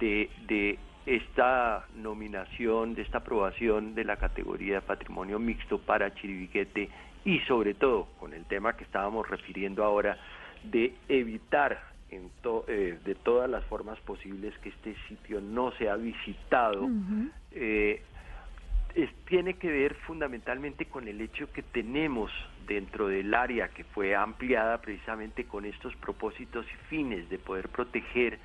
[0.00, 6.88] de, de esta nominación, de esta aprobación de la categoría Patrimonio Mixto para Chiribiquete
[7.24, 10.16] y sobre todo con el tema que estábamos refiriendo ahora
[10.64, 11.80] de evitar
[12.10, 16.90] en to- eh, de todas las formas posibles que este sitio no sea visitado.
[17.52, 18.02] Eh,
[18.94, 22.30] es- tiene que ver fundamentalmente con el hecho que tenemos
[22.66, 28.38] dentro del área que fue ampliada precisamente con estos propósitos y fines de poder proteger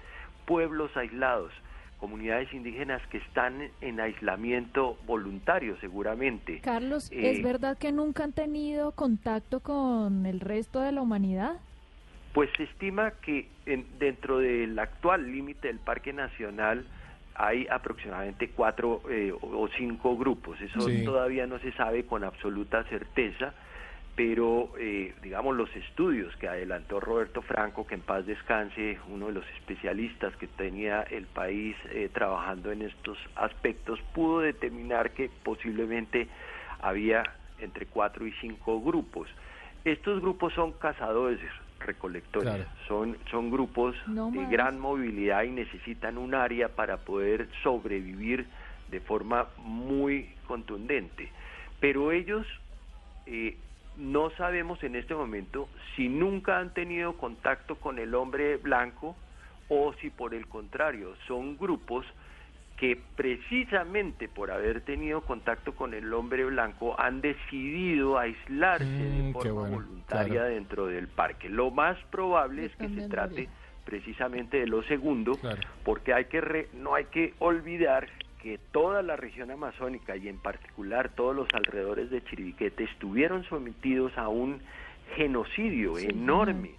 [0.46, 1.54] pueblos aislados,
[1.98, 6.60] comunidades indígenas que están en aislamiento voluntario seguramente.
[6.60, 11.60] Carlos, Eh, ¿es verdad que nunca han tenido contacto con el resto de la humanidad?
[12.34, 16.88] Pues se estima que en- dentro del actual límite del Parque Nacional
[17.36, 20.60] hay aproximadamente cuatro eh, o cinco grupos.
[20.62, 21.04] Eso Sí.
[21.06, 23.54] todavía no se sabe con absoluta certeza,
[24.16, 29.34] pero eh, digamos los estudios que adelantó Roberto Franco, que en paz descanse, uno de
[29.34, 36.30] los especialistas que tenía el país eh, trabajando en estos aspectos, pudo determinar que posiblemente
[36.80, 37.24] había
[37.60, 39.30] entre cuatro y cinco grupos.
[39.86, 41.40] Estos grupos son cazadores
[41.86, 42.70] recolectores, Claro.
[42.88, 48.48] son, son grupos No de gran movilidad y necesitan un área para poder sobrevivir
[48.90, 51.32] de forma muy contundente.
[51.80, 52.46] Pero ellos
[53.26, 53.58] eh,
[53.98, 59.16] no sabemos en este momento si nunca han tenido contacto con el hombre blanco
[59.70, 62.06] o si por el contrario son grupos
[62.78, 69.34] que precisamente por haber tenido contacto con el hombre blanco han decidido aislarse Mm, de
[69.34, 70.50] forma bueno, voluntaria claro.
[70.50, 71.50] dentro del parque.
[71.50, 73.48] Lo más probable es que se trate
[73.86, 75.62] precisamente de lo segundo, Claro.
[75.84, 78.08] porque hay que re- no hay que olvidar
[78.42, 84.18] que toda la región amazónica y en particular todos los alrededores de Chiribiquete estuvieron sometidos
[84.18, 84.62] a un
[85.16, 86.72] genocidio Sí, enorme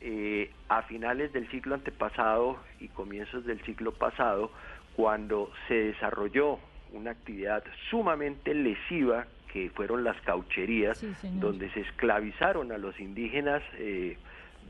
[0.00, 4.50] eh, a finales del siglo antepasado y comienzos del siglo pasado,
[4.96, 6.58] cuando se desarrolló
[6.92, 13.62] una actividad sumamente lesiva que fueron las caucherías, Sí, donde se esclavizaron a los indígenas
[13.74, 14.16] eh,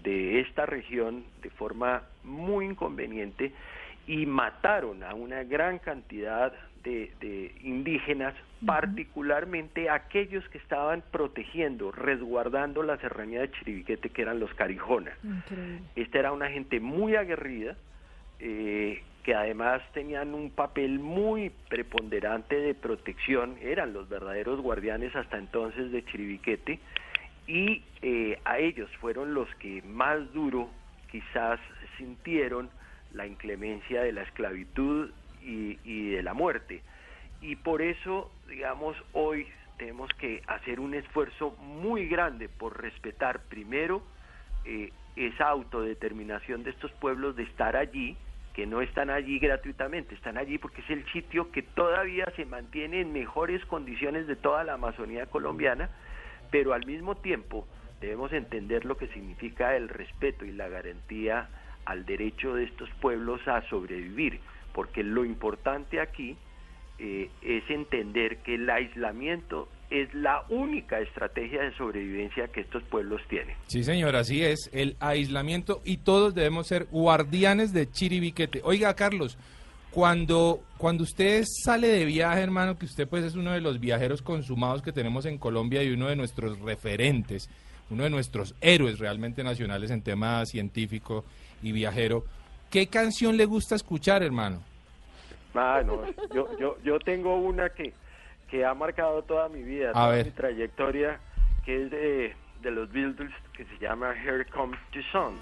[0.02, 3.52] de esta región de forma muy inconveniente
[4.06, 6.52] y mataron a una gran cantidad
[6.82, 8.34] de, de indígenas,
[8.66, 15.12] particularmente aquellos que estaban protegiendo, resguardando la serranía de Chiribiquete, que eran los Carijona.
[15.22, 15.82] Increíble.
[15.94, 17.76] Esta era una gente muy aguerrida,
[18.40, 25.38] eh, que además tenían un papel muy preponderante de protección, eran los verdaderos guardianes hasta
[25.38, 26.80] entonces de Chiribiquete,
[27.46, 30.68] y eh, a ellos fueron los que más duro
[31.10, 31.60] quizás
[31.98, 32.70] sintieron
[33.12, 35.10] la inclemencia de la esclavitud
[35.42, 36.82] y, de la muerte.
[37.40, 39.46] Y por eso, digamos, hoy
[39.76, 44.02] tenemos que hacer un esfuerzo muy grande por respetar primero
[44.64, 48.16] eh, esa autodeterminación de estos pueblos de estar allí,
[48.54, 53.00] que no están allí gratuitamente, están allí porque es el sitio que todavía se mantiene
[53.00, 55.90] en mejores condiciones de toda la Amazonía colombiana,
[56.50, 57.66] pero al mismo tiempo
[58.00, 61.48] debemos entender lo que significa el respeto y la garantía
[61.84, 64.40] al derecho de estos pueblos a sobrevivir,
[64.72, 66.36] porque lo importante aquí
[66.98, 73.20] eh, es entender que el aislamiento es la única estrategia de sobrevivencia que estos pueblos
[73.28, 73.54] tienen.
[73.66, 78.62] Sí, señor, así es, el aislamiento y todos debemos ser guardianes de Chiribiquete.
[78.64, 79.36] Oiga, Carlos,
[79.90, 84.22] cuando, cuando usted sale de viaje, hermano, que usted pues es uno de los viajeros
[84.22, 87.50] consumados que tenemos en Colombia y uno de nuestros referentes,
[87.90, 91.26] uno de nuestros héroes realmente nacionales en tema científico
[91.62, 92.24] y viajero,
[92.70, 94.62] ¿qué canción le gusta escuchar, hermano?
[95.54, 96.00] Ah, no,
[96.34, 97.92] yo, yo, yo tengo una que,
[98.52, 100.26] que ha marcado toda mi vida, A toda ver.
[100.26, 101.18] mi trayectoria,
[101.64, 105.34] que es de, de los Beatles, que se llama Here Comes the Sun.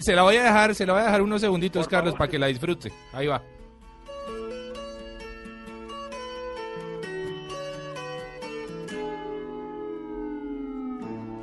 [0.00, 2.36] Se la voy a dejar, se la voy a dejar unos segunditos, Carlos, para que
[2.36, 2.90] la disfrute.
[3.12, 3.40] Ahí va.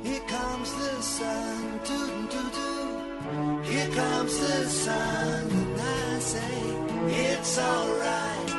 [0.02, 3.66] Here comes the sun, toot toot toot.
[3.66, 6.56] Here comes the sun, and I say
[7.28, 8.49] it's alright.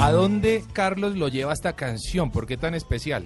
[0.00, 2.30] ¿A dónde Carlos lo lleva esta canción?
[2.30, 3.24] ¿Por qué tan especial?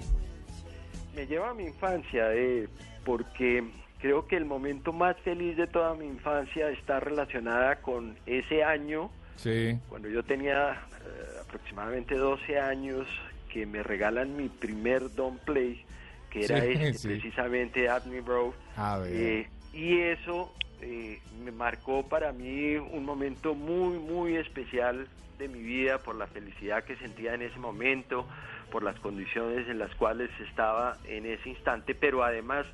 [1.15, 2.67] Me lleva a mi infancia, eh,
[3.05, 3.63] porque
[3.99, 9.11] creo que el momento más feliz de toda mi infancia está relacionada con ese año
[9.35, 9.77] Sí.
[9.89, 13.05] cuando yo tenía eh, aproximadamente 12 años,
[13.51, 15.83] que me regalan mi primer Don Play,
[16.31, 17.07] que era Sí, este, sí.
[17.09, 18.53] precisamente Admi Bro.
[18.75, 19.11] A ver.
[19.13, 20.51] Eh, y eso
[20.83, 25.07] eh, me marcó para mí un momento muy, muy especial
[25.37, 28.27] de mi vida por la felicidad que sentía en ese momento,
[28.71, 32.65] por las condiciones en las cuales estaba en ese instante, pero además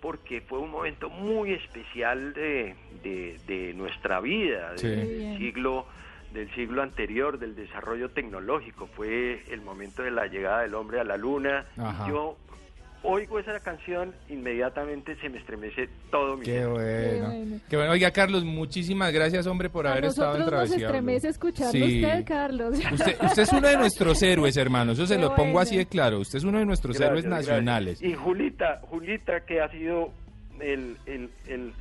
[0.00, 4.86] porque fue un momento muy especial de, de- de nuestra vida, Sí.
[4.88, 5.86] del siglo
[6.32, 11.04] del siglo anterior, del desarrollo tecnológico, fue el momento de la llegada del hombre a
[11.04, 11.64] la luna.
[11.78, 12.06] Ajá.
[12.06, 12.36] Yo
[13.02, 16.68] oigo esa canción, inmediatamente se me estremece todo mi Qué ser.
[16.68, 17.60] bueno.
[17.68, 17.92] Qué bueno.
[17.92, 20.76] Oiga, Carlos, muchísimas gracias, hombre, por A haber estado en nos Travesía.
[20.76, 20.86] Blue.
[20.86, 22.04] estremece escucharlo Sí.
[22.04, 22.78] usted, Carlos.
[22.92, 24.92] Usted, usted es uno de nuestros héroes, hermano.
[24.92, 25.60] Eso se Qué lo pongo bueno.
[25.60, 26.18] así de claro.
[26.20, 27.48] Usted es uno de nuestros Gracias, héroes gracias.
[27.48, 28.02] nacionales.
[28.02, 30.10] Y Julita, Julita que ha sido
[30.60, 31.72] el, el, el,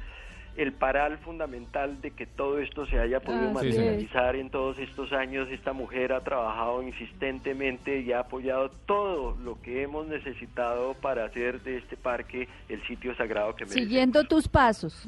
[0.58, 5.48] el paral fundamental de que todo esto se haya podido materializar en todos estos años.
[5.52, 11.62] Esta mujer ha trabajado insistentemente y ha apoyado todo lo que hemos necesitado para hacer
[11.62, 13.82] de este parque el sitio sagrado que merece.
[13.82, 14.94] Siguiendo tus pasos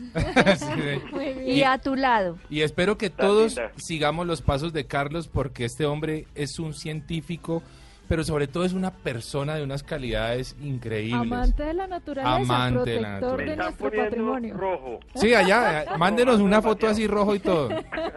[0.57, 2.37] Sí, y a tu lado.
[2.49, 7.63] Y espero que todos sigamos los pasos de Carlos porque este hombre es un científico,
[8.09, 11.21] pero sobre todo es una persona de unas calidades increíbles.
[11.21, 14.57] Amante de la naturaleza, Amante de la protector Me de, nuestro patrimonio.
[14.57, 14.99] rojo.
[15.13, 17.69] Sí, allá, eh, mándenos una foto así rojo y todo.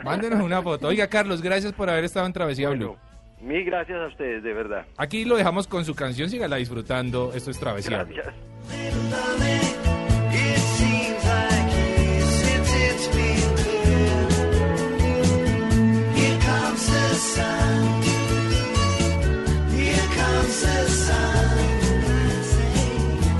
[0.03, 0.88] Mándenos una foto.
[0.88, 2.97] Oiga, Carlos, gracias por haber estado en Travesía Blue.
[3.43, 4.86] Mil gracias a ustedes, de verdad.
[4.97, 7.32] Aquí lo dejamos con su canción, sígala disfrutando.
[7.34, 8.14] Esto es Travesía Blue.
[8.14, 8.34] Gracias.
[20.43, 21.70] dances and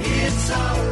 [0.01, 0.92] it's all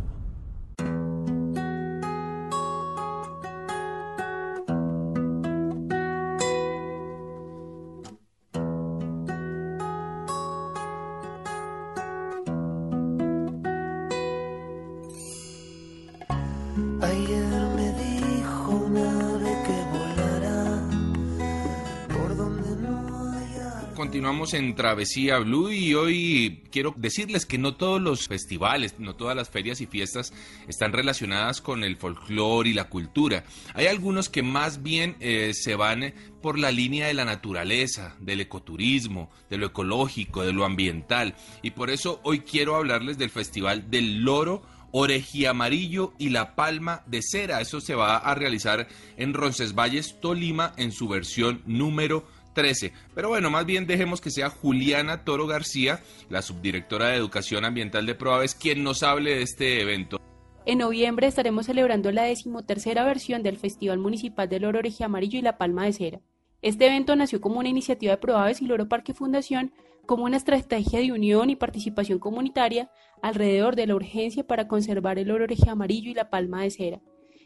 [24.41, 29.51] En Travesía Blue y hoy quiero decirles que no todos los festivales, no todas las
[29.51, 30.33] ferias y fiestas
[30.67, 33.43] están relacionadas con el folclore y la cultura.
[33.75, 38.15] Hay algunos que más bien eh, se van eh, por la línea de la naturaleza,
[38.19, 41.35] del ecoturismo, de lo ecológico, de lo ambiental.
[41.61, 47.21] Y por eso hoy quiero hablarles del Festival del Loro Orejiamarillo y la Palma de
[47.21, 47.61] Cera.
[47.61, 48.87] Eso se va a realizar
[49.17, 52.93] en Roncesvalles, Tolima, en su versión número 13.
[53.15, 58.05] Pero bueno, más bien dejemos que sea Juliana Toro García, la subdirectora de Educación Ambiental
[58.05, 60.19] de Proaves, quien nos hable de este evento.
[60.65, 65.57] En noviembre estaremos celebrando la decimotercera versión del Festival Municipal del Loro Amarillo y la
[65.57, 66.19] Palma de Cera.
[66.61, 69.73] Este evento nació como una iniciativa de Proaves y Loro Parque Fundación
[70.05, 72.91] como una estrategia de unión y participación comunitaria
[73.21, 77.01] alrededor de la urgencia para conservar el loro amarillo y la palma de cera,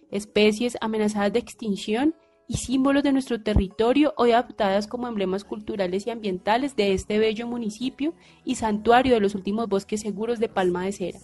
[0.09, 2.15] especies amenazadas de extinción
[2.47, 7.47] y símbolos de nuestro territorio hoy adaptadas como emblemas culturales y ambientales de este bello
[7.47, 11.19] municipio y santuario de los últimos bosques seguros de palma de cera.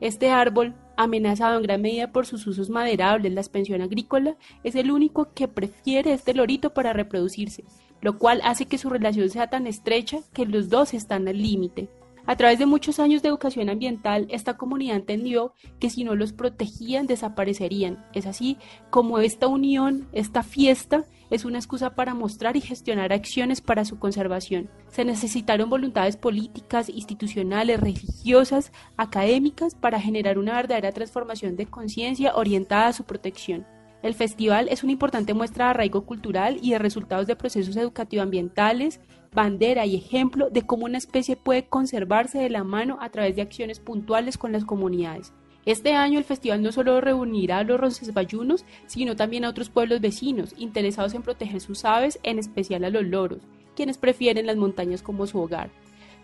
[0.00, 4.90] Este árbol, amenazado en gran medida por sus usos maderables, la expansión agrícola, es el
[4.90, 7.64] único que prefiere este lorito para reproducirse,
[8.00, 11.88] lo cual hace que su relación sea tan estrecha que los dos están al límite.
[12.26, 16.32] A través de muchos años de educación ambiental, esta comunidad entendió que si no los
[16.32, 18.02] protegían desaparecerían.
[18.14, 18.56] Es así
[18.88, 23.98] como esta unión, esta fiesta, es una excusa para mostrar y gestionar acciones para su
[23.98, 24.70] conservación.
[24.88, 32.86] Se necesitaron voluntades políticas, institucionales, religiosas, académicas para generar una verdadera transformación de conciencia orientada
[32.86, 33.66] a su protección.
[34.04, 39.00] El festival es una importante muestra de arraigo cultural y de resultados de procesos educativo-ambientales,
[39.34, 43.42] bandera y ejemplo de cómo una especie puede conservarse de la mano a través de
[43.42, 45.32] acciones puntuales con las comunidades.
[45.66, 50.00] Este año el festival no solo reunirá a los roncesvallunos, sino también a otros pueblos
[50.00, 53.40] vecinos interesados en proteger sus aves, en especial a los loros,
[53.74, 55.70] quienes prefieren las montañas como su hogar.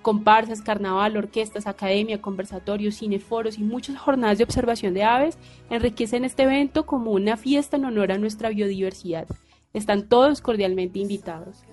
[0.03, 5.37] Comparsas, carnaval, orquestas, academia, conversatorios, cineforos y muchas jornadas de observación de aves
[5.69, 9.27] enriquecen este evento como una fiesta en honor a nuestra biodiversidad.
[9.73, 11.65] Están todos cordialmente invitados.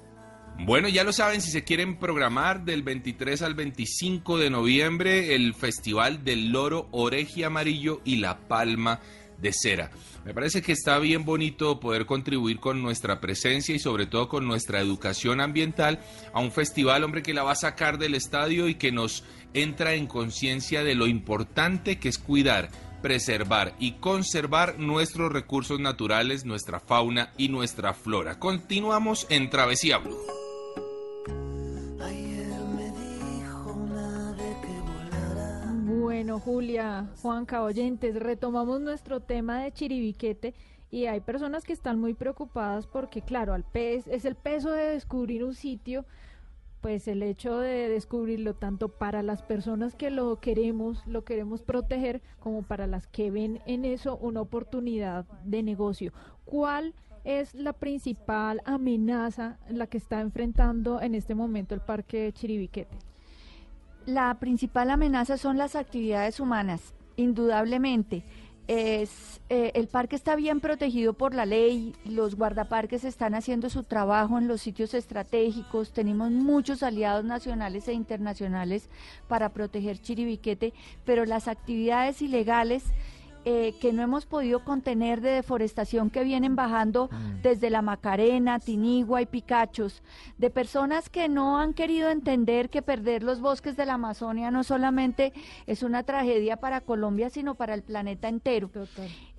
[0.60, 5.54] Bueno, ya lo saben, si se quieren programar del 23 al 25 de noviembre, el
[5.54, 9.00] Festival del Loro Oreji Amarillo y La Palma
[9.40, 9.92] de Cera.
[10.26, 14.46] Me parece que está bien bonito poder contribuir con nuestra presencia y sobre todo con
[14.46, 16.00] nuestra educación ambiental
[16.34, 19.94] a un festival, hombre, que la va a sacar del estadio y que nos entra
[19.94, 22.70] en conciencia de lo importante que es cuidar,
[23.02, 28.40] preservar y conservar nuestros recursos naturales, nuestra fauna y nuestra flora.
[28.40, 30.37] Continuamos en Travesía Blue.
[36.40, 40.54] Julia, Juanca, oyentes, retomamos nuestro tema de Chiribiquete
[40.90, 44.92] y hay personas que están muy preocupadas porque, claro, al pez, es el peso de
[44.92, 46.06] descubrir un sitio,
[46.82, 52.22] pues el hecho de descubrirlo tanto para las personas que lo queremos, lo queremos proteger,
[52.40, 56.14] como para las que ven en eso una oportunidad de negocio.
[56.46, 63.07] ¿Cuál es la principal amenaza la que está enfrentando en este momento el Parque Chiribiquete?
[64.08, 68.24] La principal amenaza son las actividades humanas, indudablemente.
[68.66, 73.84] Es, eh, el parque está bien protegido por la ley, los guardaparques están haciendo su
[73.84, 78.90] trabajo en los sitios estratégicos, tenemos muchos aliados nacionales e internacionales
[79.28, 82.86] para proteger Chiribiquete, pero las actividades ilegales
[83.50, 87.10] eh, que no hemos podido contener de deforestación que vienen bajando
[87.42, 90.04] desde la Macarena, Tinigua y Picachos,
[90.38, 94.66] de personas que no han querido entender que perder los bosques de la Amazonia no
[94.66, 95.32] solamente
[95.66, 98.70] es una tragedia para Colombia, sino para el planeta entero.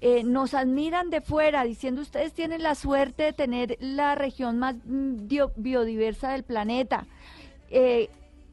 [0.00, 4.76] Eh, nos admiran de fuera diciendo ustedes tienen la suerte de tener la región más
[4.86, 7.04] mm, bio- biodiversa del planeta.
[7.70, 8.08] Eh,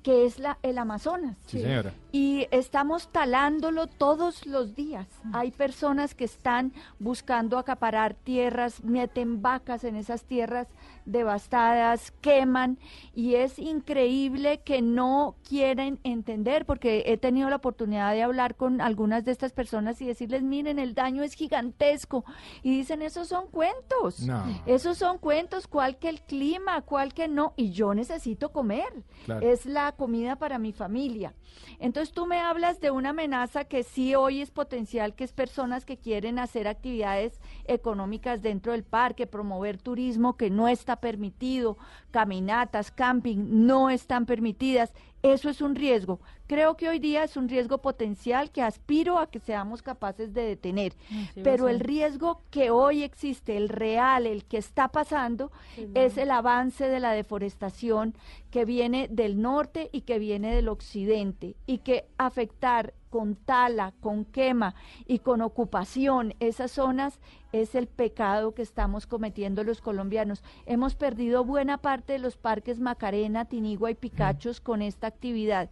[0.05, 1.35] que es la, el Amazonas.
[1.47, 1.91] Sí, señora.
[2.11, 5.07] Y estamos talándolo todos los días.
[5.33, 10.67] Hay personas que están buscando acaparar tierras, meten vacas en esas tierras
[11.05, 12.77] devastadas, queman
[13.15, 18.81] y es increíble que no quieren entender porque he tenido la oportunidad de hablar con
[18.81, 22.25] algunas de estas personas y decirles, miren, el daño es gigantesco
[22.61, 24.19] y dicen, esos son cuentos.
[24.21, 24.43] No.
[24.67, 29.03] Esos son cuentos, cual que el clima, cual que no, y yo necesito comer.
[29.25, 29.47] Claro.
[29.47, 31.33] Es la comida para mi familia.
[31.79, 35.85] Entonces tú me hablas de una amenaza que sí hoy es potencial, que es personas
[35.85, 41.77] que quieren hacer actividades económicas dentro del parque, promover turismo que no está permitido,
[42.11, 44.93] caminatas, camping no están permitidas.
[45.23, 46.19] Eso es un riesgo.
[46.45, 50.43] Creo que hoy día es un riesgo potencial que aspiro a que seamos capaces de
[50.43, 50.93] detener.
[51.43, 55.51] Pero el riesgo que hoy existe, el real, el que está pasando,
[55.95, 58.15] es el avance de la deforestación
[58.55, 64.23] que viene del norte y que viene del occidente y que afectar con tala, con
[64.23, 64.75] quema
[65.05, 67.19] y con ocupación esas zonas
[67.51, 70.41] es el pecado que estamos cometiendo los colombianos.
[70.65, 75.69] Hemos perdido buena parte de los parques Macarena, Tinigua y Picachos con esta actividad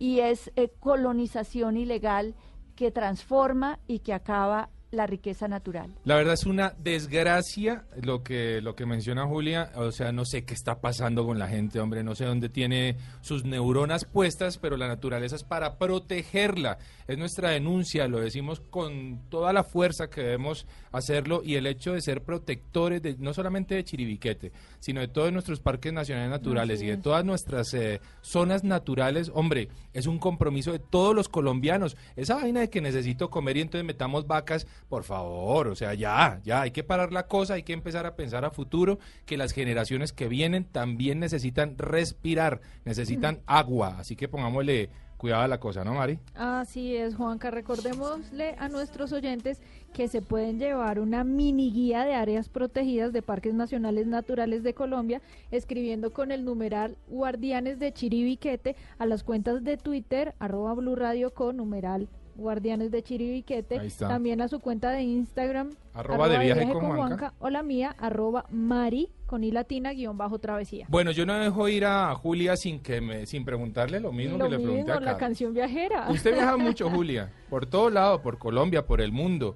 [0.00, 2.34] y es eh, colonización ilegal
[2.74, 5.94] que transforma y que acaba la riqueza natural.
[6.04, 9.70] La verdad es una desgracia lo que, lo que menciona Julia.
[9.76, 12.02] O sea, no sé qué está pasando con la gente, hombre.
[12.02, 16.78] No sé dónde tiene sus neuronas puestas, pero la naturaleza es para protegerla.
[17.06, 21.42] Es nuestra denuncia, lo decimos con toda la fuerza que debemos hacerlo.
[21.44, 25.60] Y el hecho de ser protectores, de, no solamente de Chiribiquete, sino de todos nuestros
[25.60, 30.78] parques nacionales naturales y de todas nuestras eh, zonas naturales, hombre, es un compromiso de
[30.78, 31.96] todos los colombianos.
[32.16, 36.40] Esa vaina de que necesito comer y entonces metamos vacas, por favor, o sea, ya,
[36.44, 39.52] ya, hay que parar la cosa, hay que empezar a pensar a futuro que las
[39.52, 45.84] generaciones que vienen también necesitan respirar, necesitan agua, así que pongámosle cuidado a la cosa,
[45.84, 46.18] ¿no, Mari?
[46.34, 47.50] Así es, Juanca.
[47.50, 49.58] Recordémosle a nuestros oyentes
[49.94, 54.74] que se pueden llevar una mini guía de áreas protegidas de parques nacionales naturales de
[54.74, 60.94] Colombia, escribiendo con el numeral Guardianes de Chiribiquete a las cuentas de Twitter, arroba Blue
[60.94, 64.08] Radio con numeral Guardianes de Chiribiquete, Ahí está.
[64.08, 67.34] también a su cuenta de Instagram, Arroba de viaje con Juanca.
[67.38, 70.86] o la mía, arroba Mari con i latina guion bajo travesía.
[70.88, 74.44] Bueno, yo no dejo ir a Julia sin que me, sin preguntarle lo mismo Lo
[74.44, 76.08] que le pregunté a la canción viajera.
[76.10, 79.54] Usted viaja mucho, Julia, por todo lado, por Colombia, por el mundo.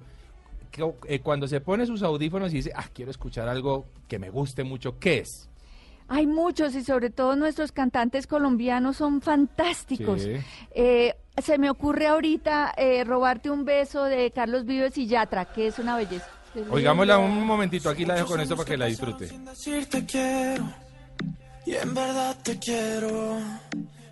[1.07, 4.63] Eh, Cuando se pone sus audífonos y dice, ah, quiero escuchar algo que me guste
[4.63, 5.48] mucho, ¿qué es?
[6.09, 10.23] Hay muchos y sobre todo nuestros cantantes colombianos son fantásticos.
[10.23, 10.33] Sí.
[10.71, 15.67] Eh, se me ocurre ahorita eh, robarte un beso de Carlos Vives y Yatra, que
[15.67, 16.27] es una belleza.
[16.69, 19.27] Oigámosla un momentito, aquí la dejo con esto para que la disfrute.
[19.27, 20.65] decirte quiero
[21.65, 23.37] y en verdad te quiero,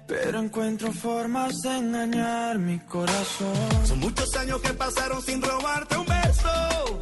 [0.07, 3.85] pero encuentro formas de engañar mi corazón.
[3.85, 6.99] Son muchos años que pasaron sin robarte un beso.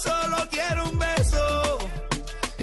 [0.00, 1.17] Solo quiero un beso.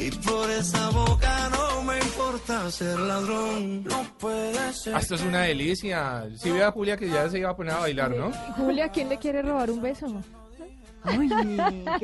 [0.05, 3.83] Y por esa boca no me importa ser ladrón.
[3.85, 4.95] No puede ser.
[4.95, 6.25] Ah, Esto es una delicia.
[6.37, 8.31] Si ve a Julia que ya se iba a poner a bailar, ¿no?
[8.55, 10.07] Julia, ¿quién le quiere robar un beso?
[11.17, 11.29] Uy,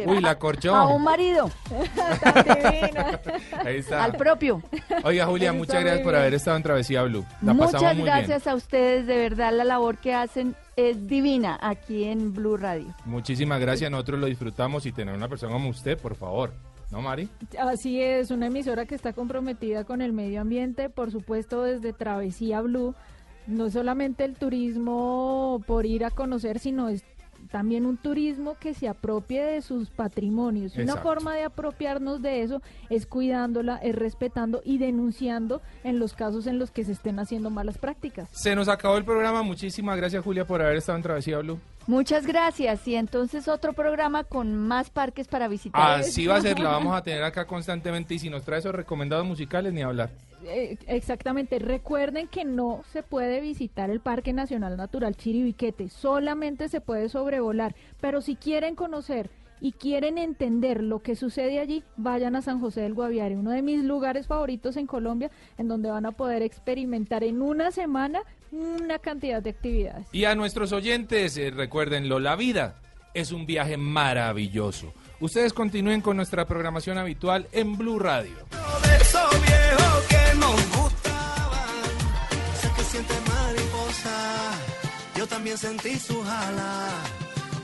[0.05, 0.75] Uy, la corchó.
[0.75, 1.49] A un marido,
[3.65, 4.03] Ahí está.
[4.03, 4.61] al propio.
[5.03, 6.21] Oiga, Julia, Eso muchas está gracias muy por bien.
[6.21, 7.25] haber estado en Travesía Blue.
[7.41, 11.57] La Muchas pasamos muy gracias a ustedes, de verdad la labor que hacen es divina
[11.63, 12.93] aquí en Blue Radio.
[13.05, 13.89] Muchísimas gracias.
[13.89, 16.53] Nosotros lo disfrutamos y tener una persona como usted, por favor.
[16.91, 17.29] ¿No, Mari?
[17.57, 22.61] Así es, una emisora que está comprometida con el medio ambiente, por supuesto desde Travesía
[22.61, 22.93] Blue,
[23.47, 27.03] no solamente el turismo por ir a conocer, sino es
[27.49, 30.75] también un turismo que se apropie de sus patrimonios.
[30.77, 36.47] Una forma de apropiarnos de eso es cuidándola, es respetando y denunciando en los casos
[36.47, 38.29] en los que se estén haciendo malas prácticas.
[38.31, 39.43] Se nos acabó el programa.
[39.43, 41.59] Muchísimas gracias, Julia, por haber estado en Travesía Blue.
[41.87, 45.99] Muchas gracias y entonces otro programa con más parques para visitar.
[45.99, 48.73] Así va a ser, la vamos a tener acá constantemente y si nos trae esos
[48.73, 50.09] recomendados musicales, ni hablar.
[50.45, 51.59] Eh, exactamente.
[51.59, 57.75] Recuerden que no se puede visitar el Parque Nacional Natural Chiribiquete, solamente se puede sobrevolar.
[57.99, 59.29] Pero si quieren conocer
[59.59, 63.61] y quieren entender lo que sucede allí, vayan a San José del Guaviare, uno de
[63.61, 68.99] mis lugares favoritos en Colombia, en donde van a poder experimentar en una semana una
[68.99, 70.07] cantidad de actividades.
[70.11, 72.75] Y a nuestros oyentes, eh, recuérdenlo, la vida
[73.13, 74.93] es un viaje maravilloso.
[75.19, 78.35] Ustedes continúen con nuestra programación habitual en Blue Radio.
[78.83, 81.65] de eso viejo que nos gustaba.
[82.59, 84.51] Sé que siente mariposa,
[85.15, 86.89] yo también sentí su jala.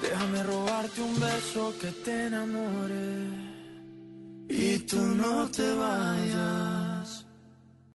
[0.01, 3.47] Déjame robarte un beso que te enamore.
[4.49, 6.76] Y tú no te vayas.